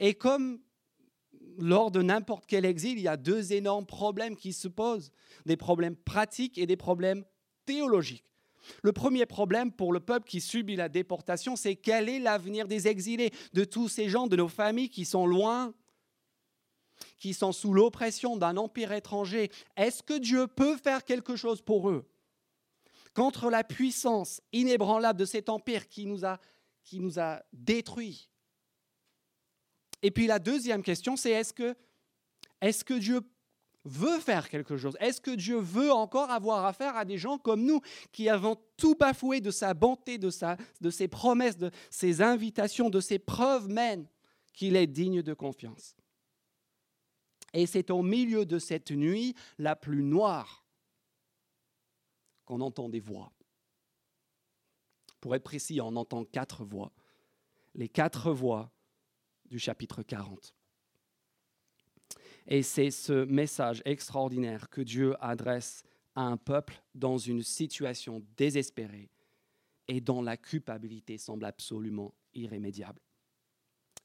[0.00, 0.60] Et comme
[1.58, 5.10] lors de n'importe quel exil, il y a deux énormes problèmes qui se posent,
[5.46, 7.24] des problèmes pratiques et des problèmes
[7.64, 8.24] théologiques.
[8.82, 12.88] Le premier problème pour le peuple qui subit la déportation, c'est quel est l'avenir des
[12.88, 15.72] exilés, de tous ces gens, de nos familles qui sont loin
[17.18, 21.90] qui sont sous l'oppression d'un empire étranger, est-ce que Dieu peut faire quelque chose pour
[21.90, 22.06] eux?
[23.14, 28.28] Contre la puissance inébranlable de cet empire qui nous a, détruits.
[30.02, 31.74] Et puis la deuxième question, c'est est-ce que,
[32.60, 33.20] est que Dieu
[33.84, 34.96] veut faire quelque chose?
[35.00, 37.80] Est-ce que Dieu veut encore avoir affaire à des gens comme nous
[38.12, 42.90] qui avons tout bafoué de sa bonté, de, sa, de ses promesses, de ses invitations,
[42.90, 44.06] de ses preuves même
[44.52, 45.96] qu'il est digne de confiance?
[47.56, 50.62] Et c'est au milieu de cette nuit la plus noire
[52.44, 53.32] qu'on entend des voix.
[55.20, 56.92] Pour être précis, on entend quatre voix.
[57.74, 58.70] Les quatre voix
[59.46, 60.54] du chapitre 40.
[62.46, 65.82] Et c'est ce message extraordinaire que Dieu adresse
[66.14, 69.10] à un peuple dans une situation désespérée
[69.88, 73.00] et dont la culpabilité semble absolument irrémédiable.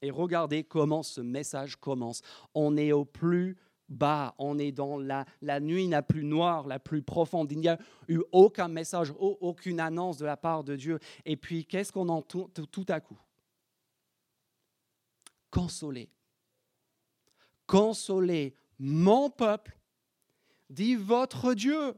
[0.02, 2.22] Et regardez comment ce message commence.
[2.54, 3.56] On est au plus
[3.88, 5.24] bas, on est dans la,
[5.60, 7.52] nuit la plus noire, la plus profonde.
[7.52, 7.78] Il n'y a
[8.08, 10.98] eu aucun message, aucune annonce de la part de Dieu.
[11.24, 13.18] Et puis, qu'est-ce qu'on entend tout à coup?
[15.50, 16.10] Consoler.
[17.66, 19.78] Consoler mon peuple,
[20.68, 21.94] dit votre Dieu.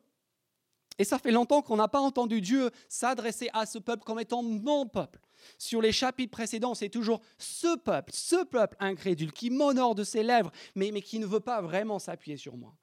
[0.98, 4.42] Et ça fait longtemps qu'on n'a pas entendu Dieu s'adresser à ce peuple comme étant
[4.42, 5.23] mon peuple.
[5.58, 10.22] Sur les chapitres précédents, c'est toujours ce peuple, ce peuple incrédule qui m'honore de ses
[10.22, 12.76] lèvres, mais, qui ne veut pas vraiment s'appuyer sur moi.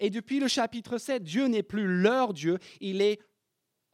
[0.00, 3.20] Et depuis le chapitre 7, Dieu n'est plus leur Dieu, il est,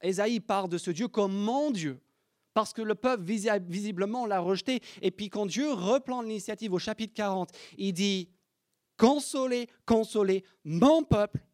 [0.01, 2.01] Esaïe parle de ce Dieu comme mon Dieu,
[2.53, 4.81] parce que le peuple visiblement l'a rejeté.
[5.03, 8.31] Et puis quand Dieu reprend l'initiative au chapitre 40, il dit,
[8.97, 11.45] consolez, consolez mon peuple,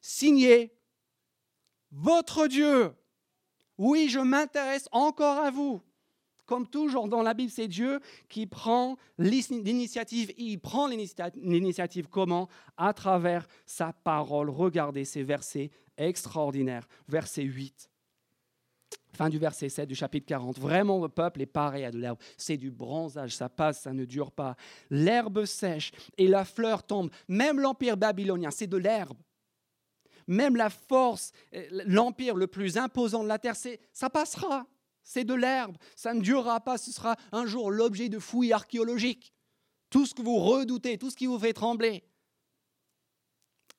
[0.00, 0.74] signez
[1.90, 2.94] votre Dieu.
[3.78, 5.80] Oui, je m'intéresse encore à vous.
[6.46, 10.32] Comme toujours dans la Bible, c'est Dieu qui prend l'initiative.
[10.36, 12.48] Il prend l'initiative comment?
[12.76, 14.50] À travers sa parole.
[14.50, 16.86] Regardez ces versets extraordinaires.
[17.08, 17.88] Verset 8.
[19.14, 20.58] Fin du verset 7 du chapitre 40.
[20.58, 22.18] Vraiment, le peuple est pareil à de l'herbe.
[22.36, 24.56] C'est du bronzage, ça passe, ça ne dure pas.
[24.90, 27.10] L'herbe sèche et la fleur tombe.
[27.28, 29.18] Même l'empire babylonien, c'est de l'herbe
[30.26, 33.56] même la force, euh, l'empire le plus imposant de la terre,
[33.92, 34.66] ça passera.
[35.04, 39.34] C'est de l'herbe, ça ne durera pas, ce sera un jour l'objet de fouilles archéologiques.
[39.90, 42.04] Tout ce que vous redoutez, tout ce qui vous fait trembler.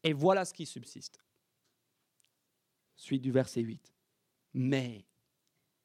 [0.03, 1.19] Et voilà ce qui subsiste.
[2.95, 3.93] Suite du verset 8.
[4.53, 5.05] Mais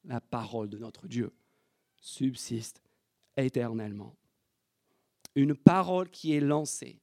[0.03, 1.33] la parole de notre Dieu
[1.95, 2.81] subsiste
[3.37, 4.15] éternellement.
[5.35, 7.01] Une parole qui est lancée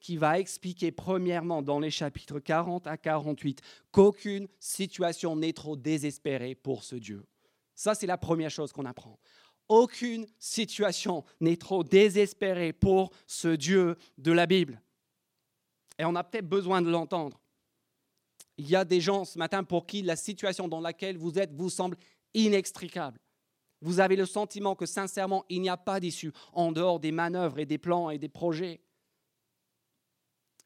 [0.00, 6.54] qui va expliquer premièrement dans les chapitres 40 à 48 qu'aucune situation n'est trop désespérée
[6.54, 7.24] pour ce Dieu.
[7.74, 9.18] Ça, c'est la première chose qu'on apprend.
[9.68, 14.80] Aucune situation n'est trop désespérée pour ce Dieu de la Bible.
[15.98, 17.40] Et on a peut-être besoin de l'entendre.
[18.56, 21.52] Il y a des gens ce matin pour qui la situation dans laquelle vous êtes
[21.52, 21.96] vous semble
[22.34, 23.20] inextricable.
[23.80, 27.58] Vous avez le sentiment que sincèrement, il n'y a pas d'issue en dehors des manœuvres
[27.58, 28.80] et des plans et des projets.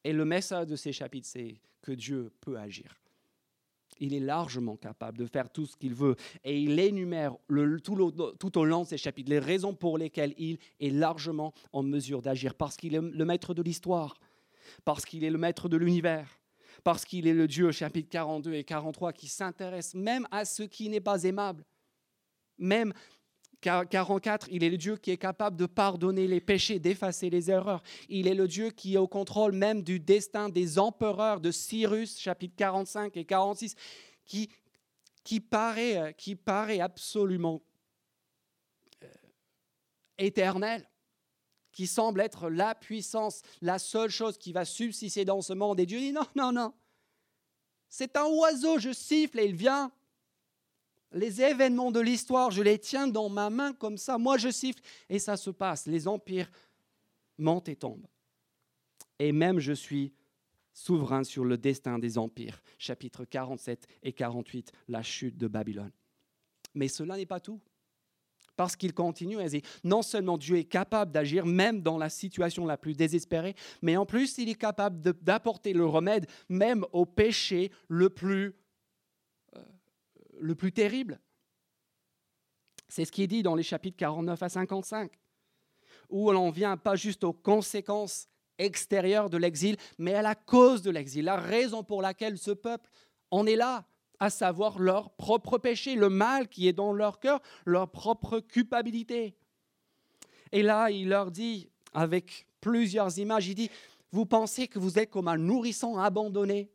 [0.04, 2.96] Et le message de ces chapitres, c'est que Dieu peut agir.
[4.00, 6.16] Il est largement capable de faire tout ce qu'il veut.
[6.42, 7.36] Et il énumère
[7.84, 12.22] tout, au long de ces chapitres les raisons pour lesquelles il est largement en mesure
[12.22, 12.54] d'agir.
[12.54, 14.18] Parce qu'il est le maître de l'histoire,
[14.84, 16.40] parce qu'il est le maître de l'univers,
[16.82, 20.88] parce qu'il est le Dieu, chapitre 42 et 43, qui s'intéresse même à ce qui
[20.88, 21.64] n'est pas aimable,
[22.58, 22.92] même
[23.62, 27.82] 44, il est le Dieu qui est capable de pardonner les péchés, d'effacer les erreurs.
[28.08, 32.18] Il est le Dieu qui est au contrôle même du destin des empereurs de Cyrus,
[32.18, 33.76] chapitre 45 et 46,
[34.24, 34.50] qui,
[35.22, 37.62] qui, paraît, qui paraît absolument
[39.02, 39.06] euh,
[40.18, 40.88] éternel,
[41.70, 45.78] qui semble être la puissance, la seule chose qui va subsister dans ce monde.
[45.78, 46.74] Et Dieu dit non, non, non.
[47.88, 49.92] C'est un oiseau, je siffle et il vient
[51.14, 54.82] les événements de l'histoire, je les tiens dans ma main comme ça, moi je siffle
[55.08, 55.86] et ça se passe.
[55.86, 56.50] Les empires
[57.38, 58.06] montent et tombent.
[59.18, 60.12] Et même je suis
[60.72, 62.62] souverain sur le destin des empires.
[62.78, 65.92] Chapitre 47 et 48, la chute de Babylone.
[66.74, 67.60] Mais cela n'est pas tout.
[68.56, 72.66] Parce qu'il continue à dire, non seulement Dieu est capable d'agir même dans la situation
[72.66, 77.70] la plus désespérée, mais en plus il est capable d'apporter le remède même au péché
[77.88, 78.54] le plus
[80.42, 81.20] le plus terrible.
[82.88, 85.10] C'est ce qui est dit dans les chapitres 49 à 55,
[86.10, 88.28] où l'on vient pas juste aux conséquences
[88.58, 92.90] extérieures de l'exil, mais à la cause de l'exil, la raison pour laquelle ce peuple
[93.30, 93.86] en est là,
[94.18, 99.36] à savoir leur propre péché, le mal qui est dans leur cœur, leur propre culpabilité.
[100.52, 103.70] Et là, il leur dit, avec plusieurs images, il dit,
[104.12, 106.70] vous pensez que vous êtes comme un nourrisson abandonné?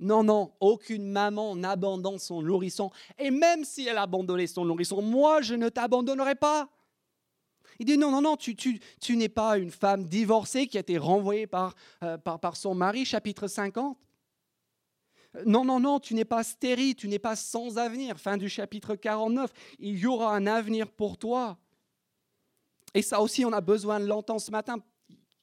[0.00, 2.90] Non, non, aucune maman n'abandonne son nourrisson.
[3.18, 6.68] Et même si elle abandonnait son nourrisson, moi, je ne t'abandonnerai pas.
[7.78, 10.80] Il dit non, non, non, tu, tu, tu n'es pas une femme divorcée qui a
[10.80, 13.96] été renvoyée par, euh, par, par son mari, chapitre 50.
[15.46, 18.18] Non, non, non, tu n'es pas stérile, tu n'es pas sans avenir.
[18.18, 21.58] Fin du chapitre 49, il y aura un avenir pour toi.
[22.94, 24.76] Et ça aussi, on a besoin de l'entendre ce matin.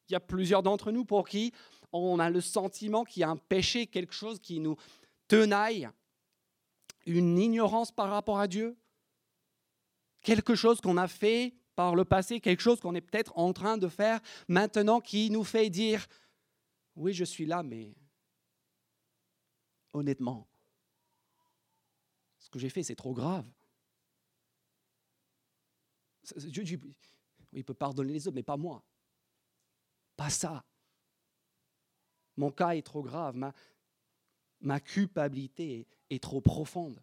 [0.10, 1.54] Il y a plusieurs d'entre nous pour qui
[1.92, 4.76] on a le sentiment qu'il y a un péché, quelque chose qui nous
[5.28, 5.90] tenaille,
[7.06, 8.78] une ignorance par rapport à Dieu,
[10.22, 13.78] quelque chose qu'on a fait par le passé, quelque chose qu'on est peut-être en train
[13.78, 16.08] de faire maintenant qui nous fait dire,
[16.96, 17.94] oui, je suis là, mais
[19.94, 20.48] honnêtement,
[22.40, 23.46] ce que j'ai fait, c'est trop grave.
[26.38, 26.64] Dieu,
[27.54, 28.84] il peut pardonner les autres, mais pas moi.
[30.16, 30.66] Pas ça.
[32.38, 33.52] Mon cas est trop grave, ma,
[34.62, 37.02] ma culpabilité est, trop profonde.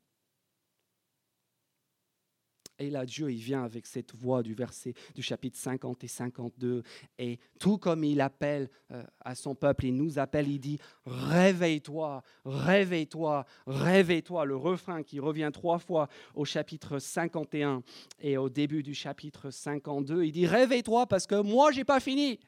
[2.80, 6.82] Et là, Dieu, il vient avec cette voix du verset du chapitre 50 et 52.
[7.18, 12.24] Et tout comme il appelle euh, à son peuple, il nous appelle, il dit, réveille-toi,
[12.45, 14.45] réveille-toi, réveille-toi.
[14.45, 17.85] Le refrain qui revient trois fois au chapitre 51
[18.18, 22.01] et au début du chapitre 52, il dit, réveille-toi parce que moi, je n'ai pas
[22.01, 22.41] fini.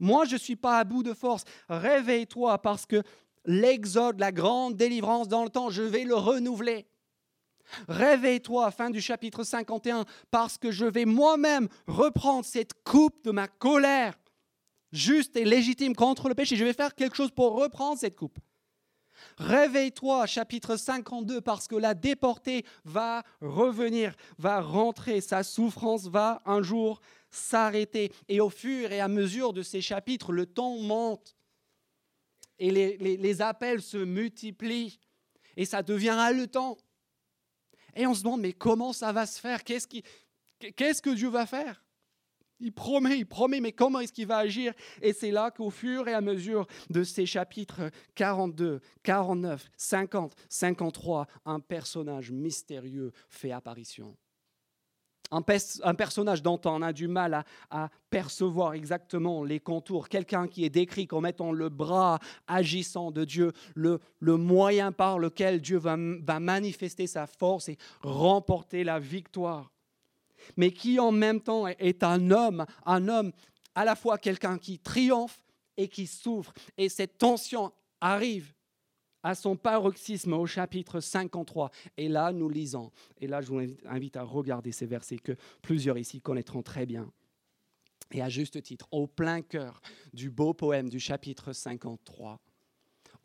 [0.00, 1.44] Moi, je ne suis pas à bout de force.
[1.68, 3.02] Réveille-toi parce que
[3.44, 6.86] l'exode, la grande délivrance dans le temps, je vais le renouveler.
[7.88, 13.46] Réveille-toi, fin du chapitre 51, parce que je vais moi-même reprendre cette coupe de ma
[13.46, 14.18] colère
[14.92, 16.56] juste et légitime contre le péché.
[16.56, 18.38] Je vais faire quelque chose pour reprendre cette coupe.
[19.36, 26.62] Réveille-toi, chapitre 52, parce que la déportée va revenir, va rentrer, sa souffrance va un
[26.62, 27.00] jour
[27.30, 28.12] s'arrêter.
[28.28, 31.36] Et au fur et à mesure de ces chapitres, le temps monte.
[32.58, 34.98] Et les, appels se multiplient.
[35.56, 36.76] Et ça devient haletant.
[37.94, 39.64] Et on se demande, mais comment ça va se faire?
[39.64, 39.86] Qu'est-ce,
[41.02, 41.84] que Dieu va faire?
[42.60, 44.74] Il promet, il promet, mais comment est-ce qu'il va agir?
[45.00, 51.26] Et c'est là qu'au fur et à mesure de ces chapitres 42, 49, 50, 53,
[51.44, 54.16] un personnage mystérieux fait apparition
[55.30, 55.42] un,
[55.94, 61.06] personnage dont on a du mal à, percevoir exactement les contours, quelqu'un qui est décrit
[61.06, 67.26] comme étant le bras agissant de Dieu, le, moyen par lequel Dieu va, manifester sa
[67.26, 69.70] force et remporter la victoire,
[70.56, 73.32] mais qui en même temps est un homme, un homme
[73.74, 75.40] à la fois quelqu'un qui triomphe
[75.76, 76.52] et qui souffre.
[76.76, 78.52] Et cette tension arrive
[79.22, 81.70] à son paroxysme au chapitre 53.
[81.96, 82.90] Et là, nous lisons,
[83.20, 87.10] et là, je vous invite à regarder ces versets que plusieurs ici connaîtront très bien.
[88.12, 89.80] Et à juste titre, au plein cœur
[90.12, 92.40] du beau poème du chapitre 53,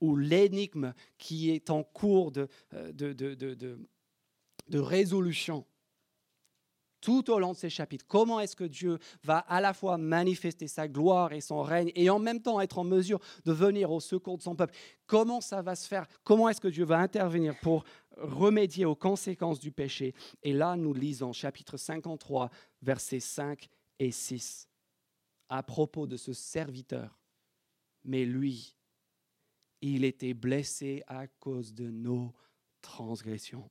[0.02, 3.80] où l'énigme qui est en cours de, euh, de, de,
[4.68, 5.66] de résolution
[7.04, 8.06] tout au long de ces chapitres.
[8.08, 12.10] Comment est-ce que Dieu va à la fois manifester sa gloire et son règne et
[12.10, 14.74] en même temps être en mesure de venir au secours de son peuple?
[15.06, 16.08] Comment ça va se faire?
[16.24, 17.84] Comment est-ce que Dieu va intervenir pour
[18.16, 20.16] remédier aux conséquences du péché?
[20.44, 22.50] Et là, nous lisons chapitre 53,
[22.82, 23.68] versets 5
[24.00, 24.70] et 6,
[25.50, 27.20] à propos de ce serviteur.
[28.06, 28.78] Mais lui,
[29.82, 32.34] il était blessé à cause de nos
[32.82, 33.70] transgressions,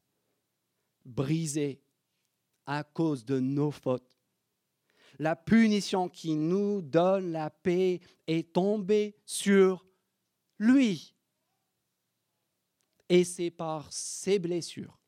[1.06, 1.80] brisé
[2.66, 4.08] à cause de nos fautes.
[5.18, 9.84] La punition qui nous donne la paix est tombée sur
[10.58, 11.14] lui.
[13.08, 14.98] Et c'est par ses blessures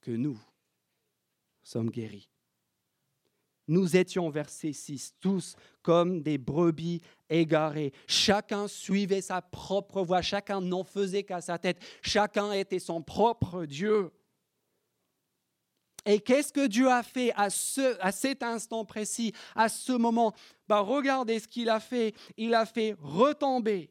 [0.00, 0.38] que nous
[1.62, 2.28] sommes guéris.
[3.68, 7.92] Nous étions, verset 6, tous comme des brebis égarées.
[8.06, 13.64] Chacun suivait sa propre voie, chacun n'en faisait qu'à sa tête, chacun était son propre
[13.64, 14.12] Dieu.
[16.08, 20.32] Et qu'est-ce que Dieu a fait à, ce, à cet instant précis, à ce moment?
[20.68, 22.14] Bah, Regardez ce qu'il a fait.
[22.36, 23.90] Il a fait retomber.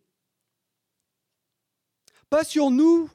[2.30, 3.10] Pas sur nous,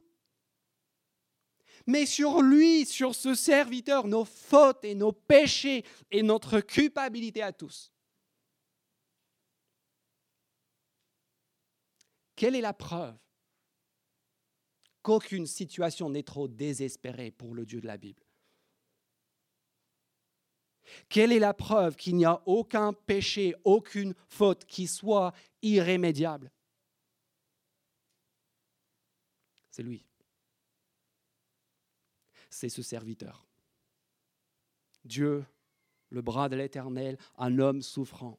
[1.86, 7.52] mais sur lui, sur ce serviteur, nos fautes et nos péchés et notre culpabilité à
[7.52, 7.90] tous.
[12.36, 13.16] Quelle est la preuve
[15.02, 18.22] qu'aucune situation n'est trop désespérée pour le Dieu de la Bible?
[21.08, 25.32] Quelle est la preuve qu'il n'y a aucun péché, aucune faute qui soit
[25.62, 26.50] irrémédiable?
[29.70, 30.04] C'est lui.
[32.50, 33.46] C'est ce serviteur.
[35.04, 35.44] Dieu,
[36.10, 38.38] le bras de l'Éternel, un homme souffrant,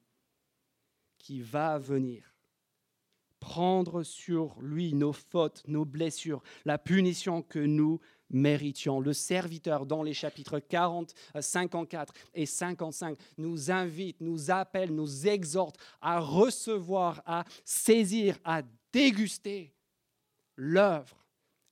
[1.18, 2.32] qui va venir
[3.40, 8.00] prendre sur lui nos fautes, nos blessures, la punition que nous
[8.32, 9.00] méritions.
[9.00, 15.78] Le serviteur dans les chapitres 40, 54 et 55 nous invite, nous appelle, nous exhorte
[16.02, 18.62] à recevoir, à saisir, à
[18.92, 19.74] déguster
[20.56, 21.26] l'œuvre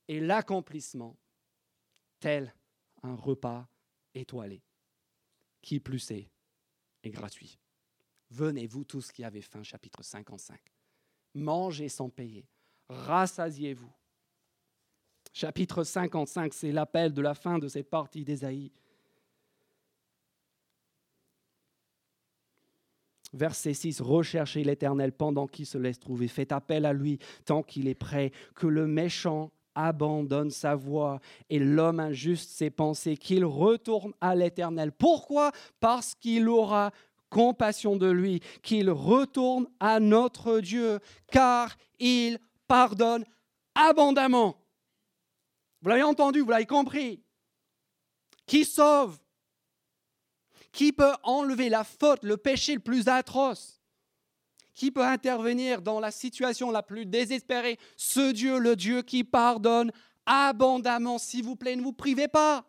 [0.08, 1.18] et l'accomplissement
[2.20, 2.54] tel
[3.04, 3.68] un repas
[4.14, 4.62] étoilé.
[5.62, 6.30] Qui plus est,
[7.04, 7.60] est gratuit.
[8.30, 10.60] Venez, vous tous qui avez faim, chapitre 55.
[11.36, 12.48] Mangez sans payer.
[12.88, 13.92] Rassasiez-vous
[15.34, 18.72] Chapitre 55, c'est l'appel de la fin de cette partie d'Ésaïe.
[23.32, 27.88] Verset 6, recherchez l'Éternel pendant qu'il se laisse trouver, faites appel à lui tant qu'il
[27.88, 31.20] est prêt, que le méchant abandonne sa voie
[31.50, 34.92] et l'homme injuste ses pensées, qu'il retourne à l'Éternel.
[34.92, 35.52] Pourquoi?
[35.80, 36.92] Parce qu'il aura
[37.30, 41.00] compassion de lui, qu'il retourne à notre Dieu,
[41.32, 43.24] car il pardonne
[43.76, 44.58] abondamment.
[45.82, 47.24] Vous l'avez entendu, vous l'avez compris.
[48.46, 49.20] qui sauve,
[50.72, 53.80] qui peut enlever la faute, le péché le plus atroce,
[54.74, 59.92] qui peut intervenir dans la situation la plus désespérée, ce Dieu, le Dieu qui pardonne
[60.26, 62.66] abondamment, s'il vous plaît, ne vous privez pas.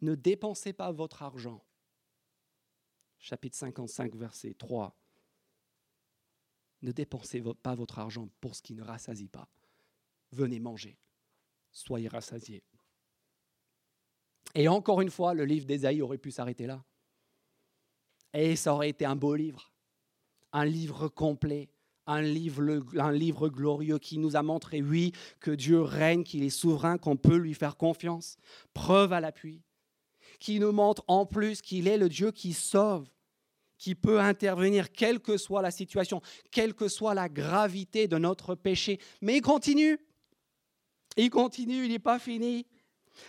[0.00, 1.62] Ne dépensez pas votre argent.
[3.18, 4.96] Chapitre 55, verset 3.
[6.82, 9.48] Ne dépensez pas votre argent pour ce qui ne rassasie pas.
[10.32, 10.96] Venez manger.
[11.72, 12.62] Soyez rassasiés.
[14.54, 16.84] Et encore une fois, le livre d'Ésaïe aurait pu s'arrêter là.
[18.32, 19.72] Et ça aurait été un beau livre,
[20.52, 21.68] un livre complet,
[22.06, 26.50] un livre, un livre glorieux qui nous a montré, oui, que Dieu règne, qu'il est
[26.50, 28.36] souverain, qu'on peut lui faire confiance.
[28.72, 29.62] Preuve à l'appui
[30.38, 33.08] qui nous montre en plus qu'il est le Dieu qui sauve,
[33.80, 36.20] qui peut intervenir quelle que soit la situation,
[36.52, 39.00] quelle que soit la gravité de notre péché.
[39.22, 39.98] Mais il continue.
[41.16, 42.66] Il continue, il n'est pas fini.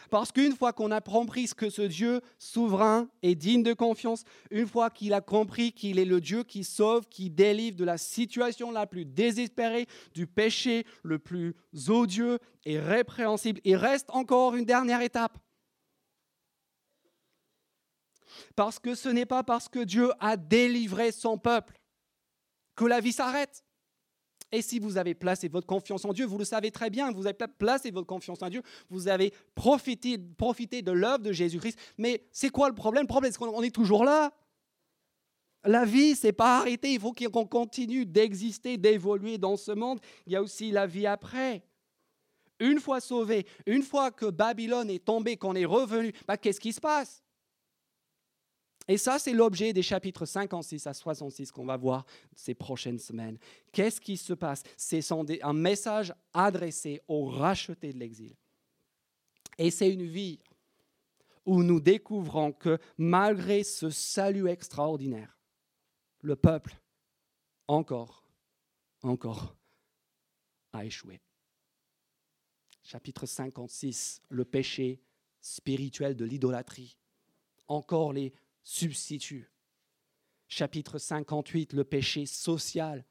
[0.10, 4.24] Parce qu'une fois qu'on a compris ce que ce Dieu souverain est digne de confiance,
[4.52, 7.98] une fois qu'il a compris qu'il est le Dieu qui sauve, qui délivre de la
[7.98, 11.56] situation la plus désespérée, du péché le plus
[11.88, 15.40] odieux et répréhensible, il reste encore une dernière étape.
[18.56, 21.80] Parce que ce n'est pas parce que Dieu a délivré son peuple
[22.76, 23.64] que la vie s'arrête.
[24.52, 27.26] Et si vous avez placé votre confiance en Dieu, vous le savez très bien, vous
[27.26, 31.80] avez placé votre confiance en Dieu, vous avez profité, de l'œuvre de Jésus-Christ.
[31.98, 33.04] Mais c'est quoi le problème?
[33.04, 34.34] Le problème, c'est qu'on est toujours là.
[35.64, 36.92] La vie, c'est pas arrêté.
[36.94, 40.00] Il faut qu'on continue d'exister, d'évoluer dans ce monde.
[40.26, 41.64] Il y a aussi la vie après.
[42.60, 46.74] Une fois sauvé, une fois que Babylone est tombée, qu'on est revenu, bah, qu'est-ce qui
[46.74, 47.24] se passe?
[48.92, 53.38] Et ça, c'est l'objet des chapitres 56 à 66 qu'on va voir ces prochaines semaines.
[53.72, 54.64] Qu'est-ce qui se passe?
[54.76, 55.00] C'est
[55.44, 58.36] un message adressé aux rachetés de l'exil.
[59.58, 60.42] Et c'est une vie
[61.46, 65.40] où nous découvrons que malgré ce salut extraordinaire,
[66.20, 66.78] le peuple,
[67.70, 68.26] encore,
[69.04, 69.56] encore,
[70.74, 71.22] a échoué.
[72.84, 75.00] Chapitre 56, le péché
[75.40, 76.98] spirituel de l'idolâtrie.
[77.70, 78.34] Encore les
[78.64, 79.52] substitut.
[80.48, 83.06] Chapitre 58, le péché social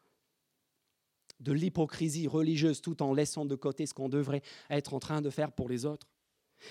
[1.41, 5.31] de l'hypocrisie religieuse tout en laissant de côté ce qu'on devrait être en train de
[5.31, 6.09] faire pour les autres.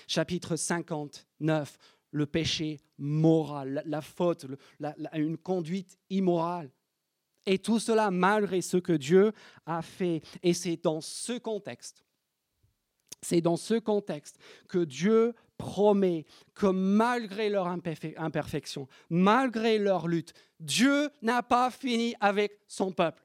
[0.06, 1.76] Chapitre 59,
[2.12, 4.46] le péché moral, la, faute,
[5.14, 6.70] une conduite immorale.
[7.46, 9.32] Et tout cela malgré ce que Dieu
[9.66, 10.22] a fait.
[10.42, 12.04] Et c'est dans ce contexte,
[13.22, 21.10] c'est dans ce contexte que Dieu promet que malgré leur imperfection, malgré leur lutte, Dieu
[21.20, 23.22] n'a pas fini avec son peuple.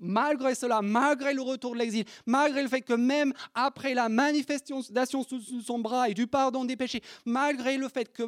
[0.00, 4.82] Malgré cela, malgré le retour de l'exil, malgré le fait que même après la manifestation
[5.22, 8.24] sous son bras et du pardon des péchés, malgré le fait que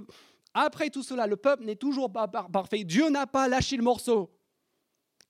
[0.55, 4.31] après tout cela, le peuple n'est toujours pas parfait, Dieu n'a pas lâché le morceau.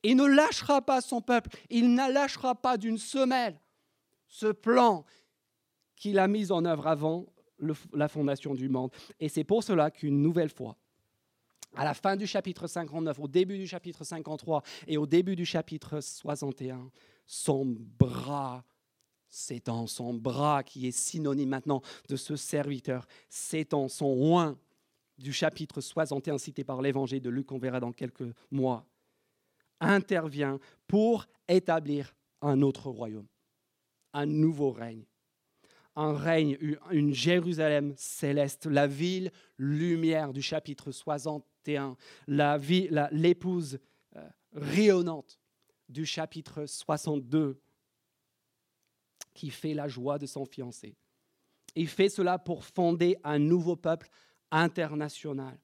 [0.02, 3.58] Il ne lâchera pas son peuple, il ne lâchera pas d'une semelle
[4.28, 5.06] ce plan
[5.96, 7.26] qu'il a mis en œuvre avant
[7.92, 8.90] la fondation du monde.
[9.20, 10.76] Et c'est pour cela qu'une nouvelle fois,
[11.76, 15.44] à la fin du chapitre 59, au début du chapitre 53 et au début du
[15.44, 16.90] chapitre 61,
[17.26, 18.64] son bras
[19.28, 24.56] s'étend, son bras qui est synonyme maintenant de ce serviteur, s'étend, son oin
[25.18, 28.86] du chapitre 61 cité par l'évangile de Luc, on verra dans quelques mois,
[29.80, 33.26] intervient pour établir un autre royaume,
[34.12, 35.04] un nouveau règne
[35.96, 36.58] un règne,
[36.90, 42.58] une Jérusalem céleste, la ville lumière du chapitre 61, la
[43.12, 43.78] l'épouse
[44.16, 45.38] euh, rayonnante
[45.88, 47.60] du chapitre 62,
[49.32, 50.96] qui fait la joie de son fiancé.
[51.74, 54.08] Il fait cela pour fonder un nouveau peuple
[54.50, 55.58] international,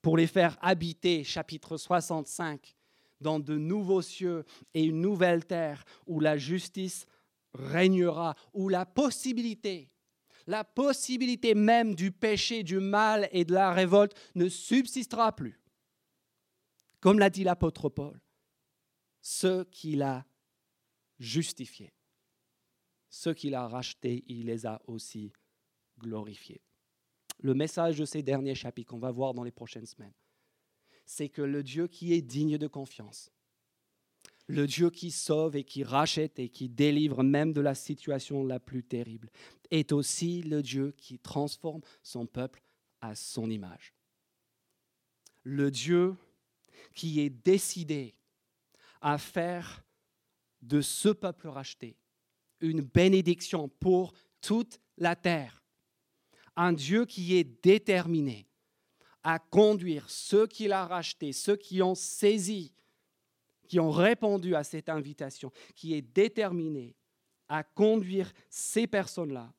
[0.00, 2.76] pour les faire habiter, chapitre 65,
[3.20, 4.44] dans de nouveaux cieux
[4.74, 7.06] et une nouvelle terre où la justice
[7.54, 9.90] régnera, où la possibilité,
[10.46, 15.60] la possibilité même du péché, du mal et de la révolte ne subsistera plus.
[17.00, 18.20] Comme l'a dit l'apôtre Paul,
[19.20, 20.26] ceux qu'il a
[21.18, 21.92] justifiés,
[23.08, 25.32] ceux qu'il a rachetés, il les a aussi
[25.98, 26.62] glorifiés.
[27.40, 30.14] Le message de ces derniers chapitres qu'on va voir dans les prochaines semaines,
[31.06, 33.30] c'est que le Dieu qui est digne de confiance,
[34.46, 38.60] le Dieu qui sauve et qui rachète et qui délivre même de la situation la
[38.60, 39.30] plus terrible,
[39.70, 42.62] est aussi le Dieu qui transforme son peuple
[43.00, 43.94] à son image.
[45.42, 46.16] Le Dieu
[46.94, 48.14] qui est décidé
[49.00, 49.84] à faire
[50.62, 51.96] de ce peuple racheté
[52.60, 55.62] une bénédiction pour toute la terre.
[56.56, 58.46] Un Dieu qui est déterminé
[59.22, 62.72] à conduire ceux qu'il a rachetés, ceux qui ont saisi,
[63.66, 66.96] qui ont répondu à cette invitation, qui est déterminé
[67.48, 69.52] à conduire ces personnes-là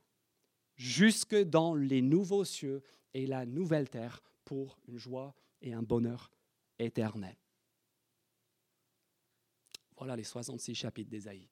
[0.75, 2.83] jusque dans les nouveaux cieux
[3.13, 6.31] et la nouvelle terre pour une joie et un bonheur
[6.77, 7.35] éternel.
[9.97, 11.49] Voilà les 66 chapitres d'Ésaïe.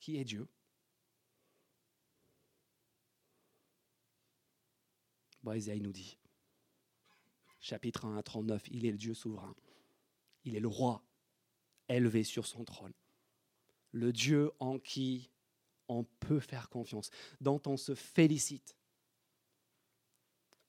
[0.00, 0.48] Qui est Dieu?
[5.42, 6.16] Bon, Ésaïe nous dit,
[7.60, 9.54] chapitre 1 à 39, il est le Dieu souverain.
[10.44, 11.04] Il est le roi
[11.88, 12.92] élevé sur son trône.
[13.92, 15.30] Le Dieu en qui
[15.88, 18.76] on peut faire confiance, dont on se félicite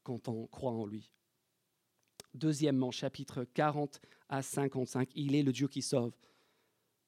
[0.03, 1.11] quand on croit en lui.
[2.33, 6.15] Deuxièmement, chapitre 40 à 55, il est le Dieu qui sauve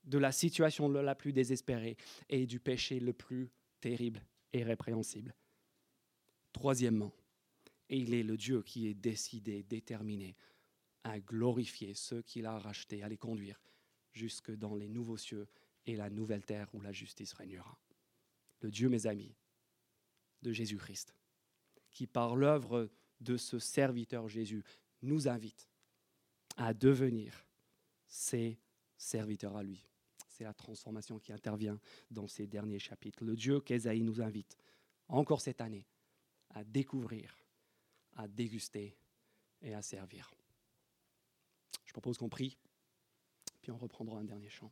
[0.05, 1.97] de la situation la plus désespérée
[2.30, 3.51] et du péché le plus
[3.82, 5.36] terrible et répréhensible.
[6.53, 7.13] Troisièmement,
[7.89, 10.36] il est le Dieu qui est décidé, déterminé
[11.08, 13.62] à glorifier ceux qu'il a rachetés, à les conduire
[14.12, 15.47] jusque dans les nouveaux cieux
[15.86, 17.80] et la nouvelle terre où la justice régnera.
[18.62, 19.34] Le Dieu, mes amis,
[20.41, 21.16] de Jésus-Christ,
[21.91, 22.89] qui par l'œuvre
[23.22, 24.64] de ce serviteur Jésus
[25.01, 25.70] nous invite
[26.58, 27.45] à devenir
[28.08, 28.60] ses
[28.97, 29.88] serviteurs à lui.
[30.28, 31.80] C'est la transformation qui intervient
[32.12, 33.24] dans ces derniers chapitres.
[33.24, 34.58] Le Dieu qu'Esaïe nous invite
[35.08, 35.88] encore cette année
[36.49, 37.36] à découvrir,
[38.16, 38.97] à déguster
[39.62, 40.32] et à servir.
[41.86, 42.57] Je propose qu'on prie,
[43.61, 44.71] puis on reprendra un dernier chant.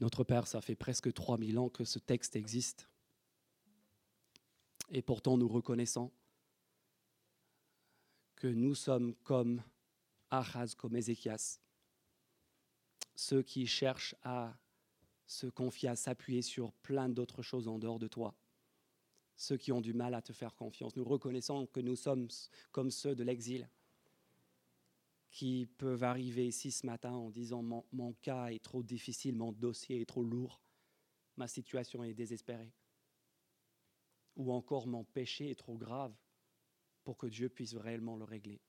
[0.00, 2.88] Notre Père, ça fait presque 3000 ans que ce texte existe.
[4.90, 6.12] Et pourtant, nous reconnaissons
[8.38, 9.62] que nous sommes comme
[10.30, 11.58] Achaz, comme Ézéchias,
[13.16, 14.56] ceux qui cherchent à
[15.26, 18.34] se confier, à s'appuyer sur plein d'autres choses en dehors de toi,
[19.36, 20.94] ceux qui ont du mal à te faire confiance.
[20.94, 22.28] Nous reconnaissons que nous sommes
[22.70, 23.68] comme ceux de l'exil,
[25.30, 30.00] qui peuvent arriver ici ce matin en disant mon, cas est trop difficile, mon dossier
[30.00, 30.60] est trop lourd,
[31.36, 32.72] ma situation est désespérée.
[34.36, 36.14] Ou encore mon péché est trop grave
[37.08, 38.60] pour que Dieu puisse réellement le régler.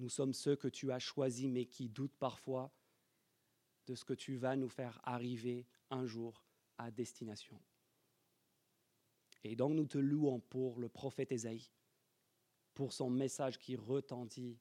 [0.00, 2.74] Nous sommes ceux que tu as choisis mais qui doutent parfois
[3.86, 6.42] de ce que tu vas nous faire arriver un jour
[6.78, 7.62] à destination.
[9.44, 11.70] Et donc nous te louons pour le prophète Ésaïe
[12.74, 14.58] pour son message qui retentit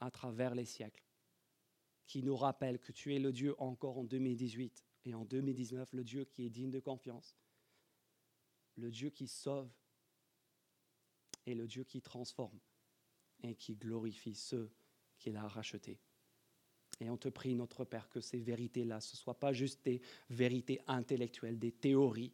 [0.00, 1.06] à travers les siècles,
[2.04, 6.02] qui nous rappelle que tu es le Dieu encore en 2018 et en 2019, le
[6.02, 7.38] Dieu qui est digne de confiance,
[8.74, 9.70] le Dieu qui sauve
[11.46, 12.58] et le Dieu qui transforme
[13.42, 14.70] et qui glorifie ceux
[15.18, 15.98] qu'il a rachetés.
[17.00, 20.80] Et on te prie, notre Père, que ces vérités-là, ne soient pas juste des vérités
[20.86, 22.32] intellectuelles, des théories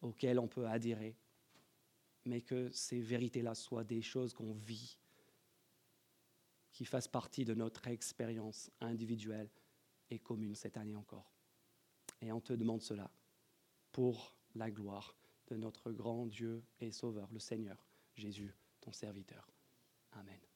[0.00, 1.16] auxquelles on peut adhérer,
[2.24, 4.98] mais que ces vérités-là soient des choses qu'on vit,
[6.72, 9.50] qui fassent partie de notre expérience individuelle
[10.10, 11.32] et commune cette année encore.
[12.20, 13.10] Et on te demande cela
[13.92, 15.16] pour la gloire
[15.48, 17.87] de notre grand Dieu et Sauveur, le Seigneur,
[18.18, 19.48] Jésus, ton serviteur.
[20.12, 20.47] Amen.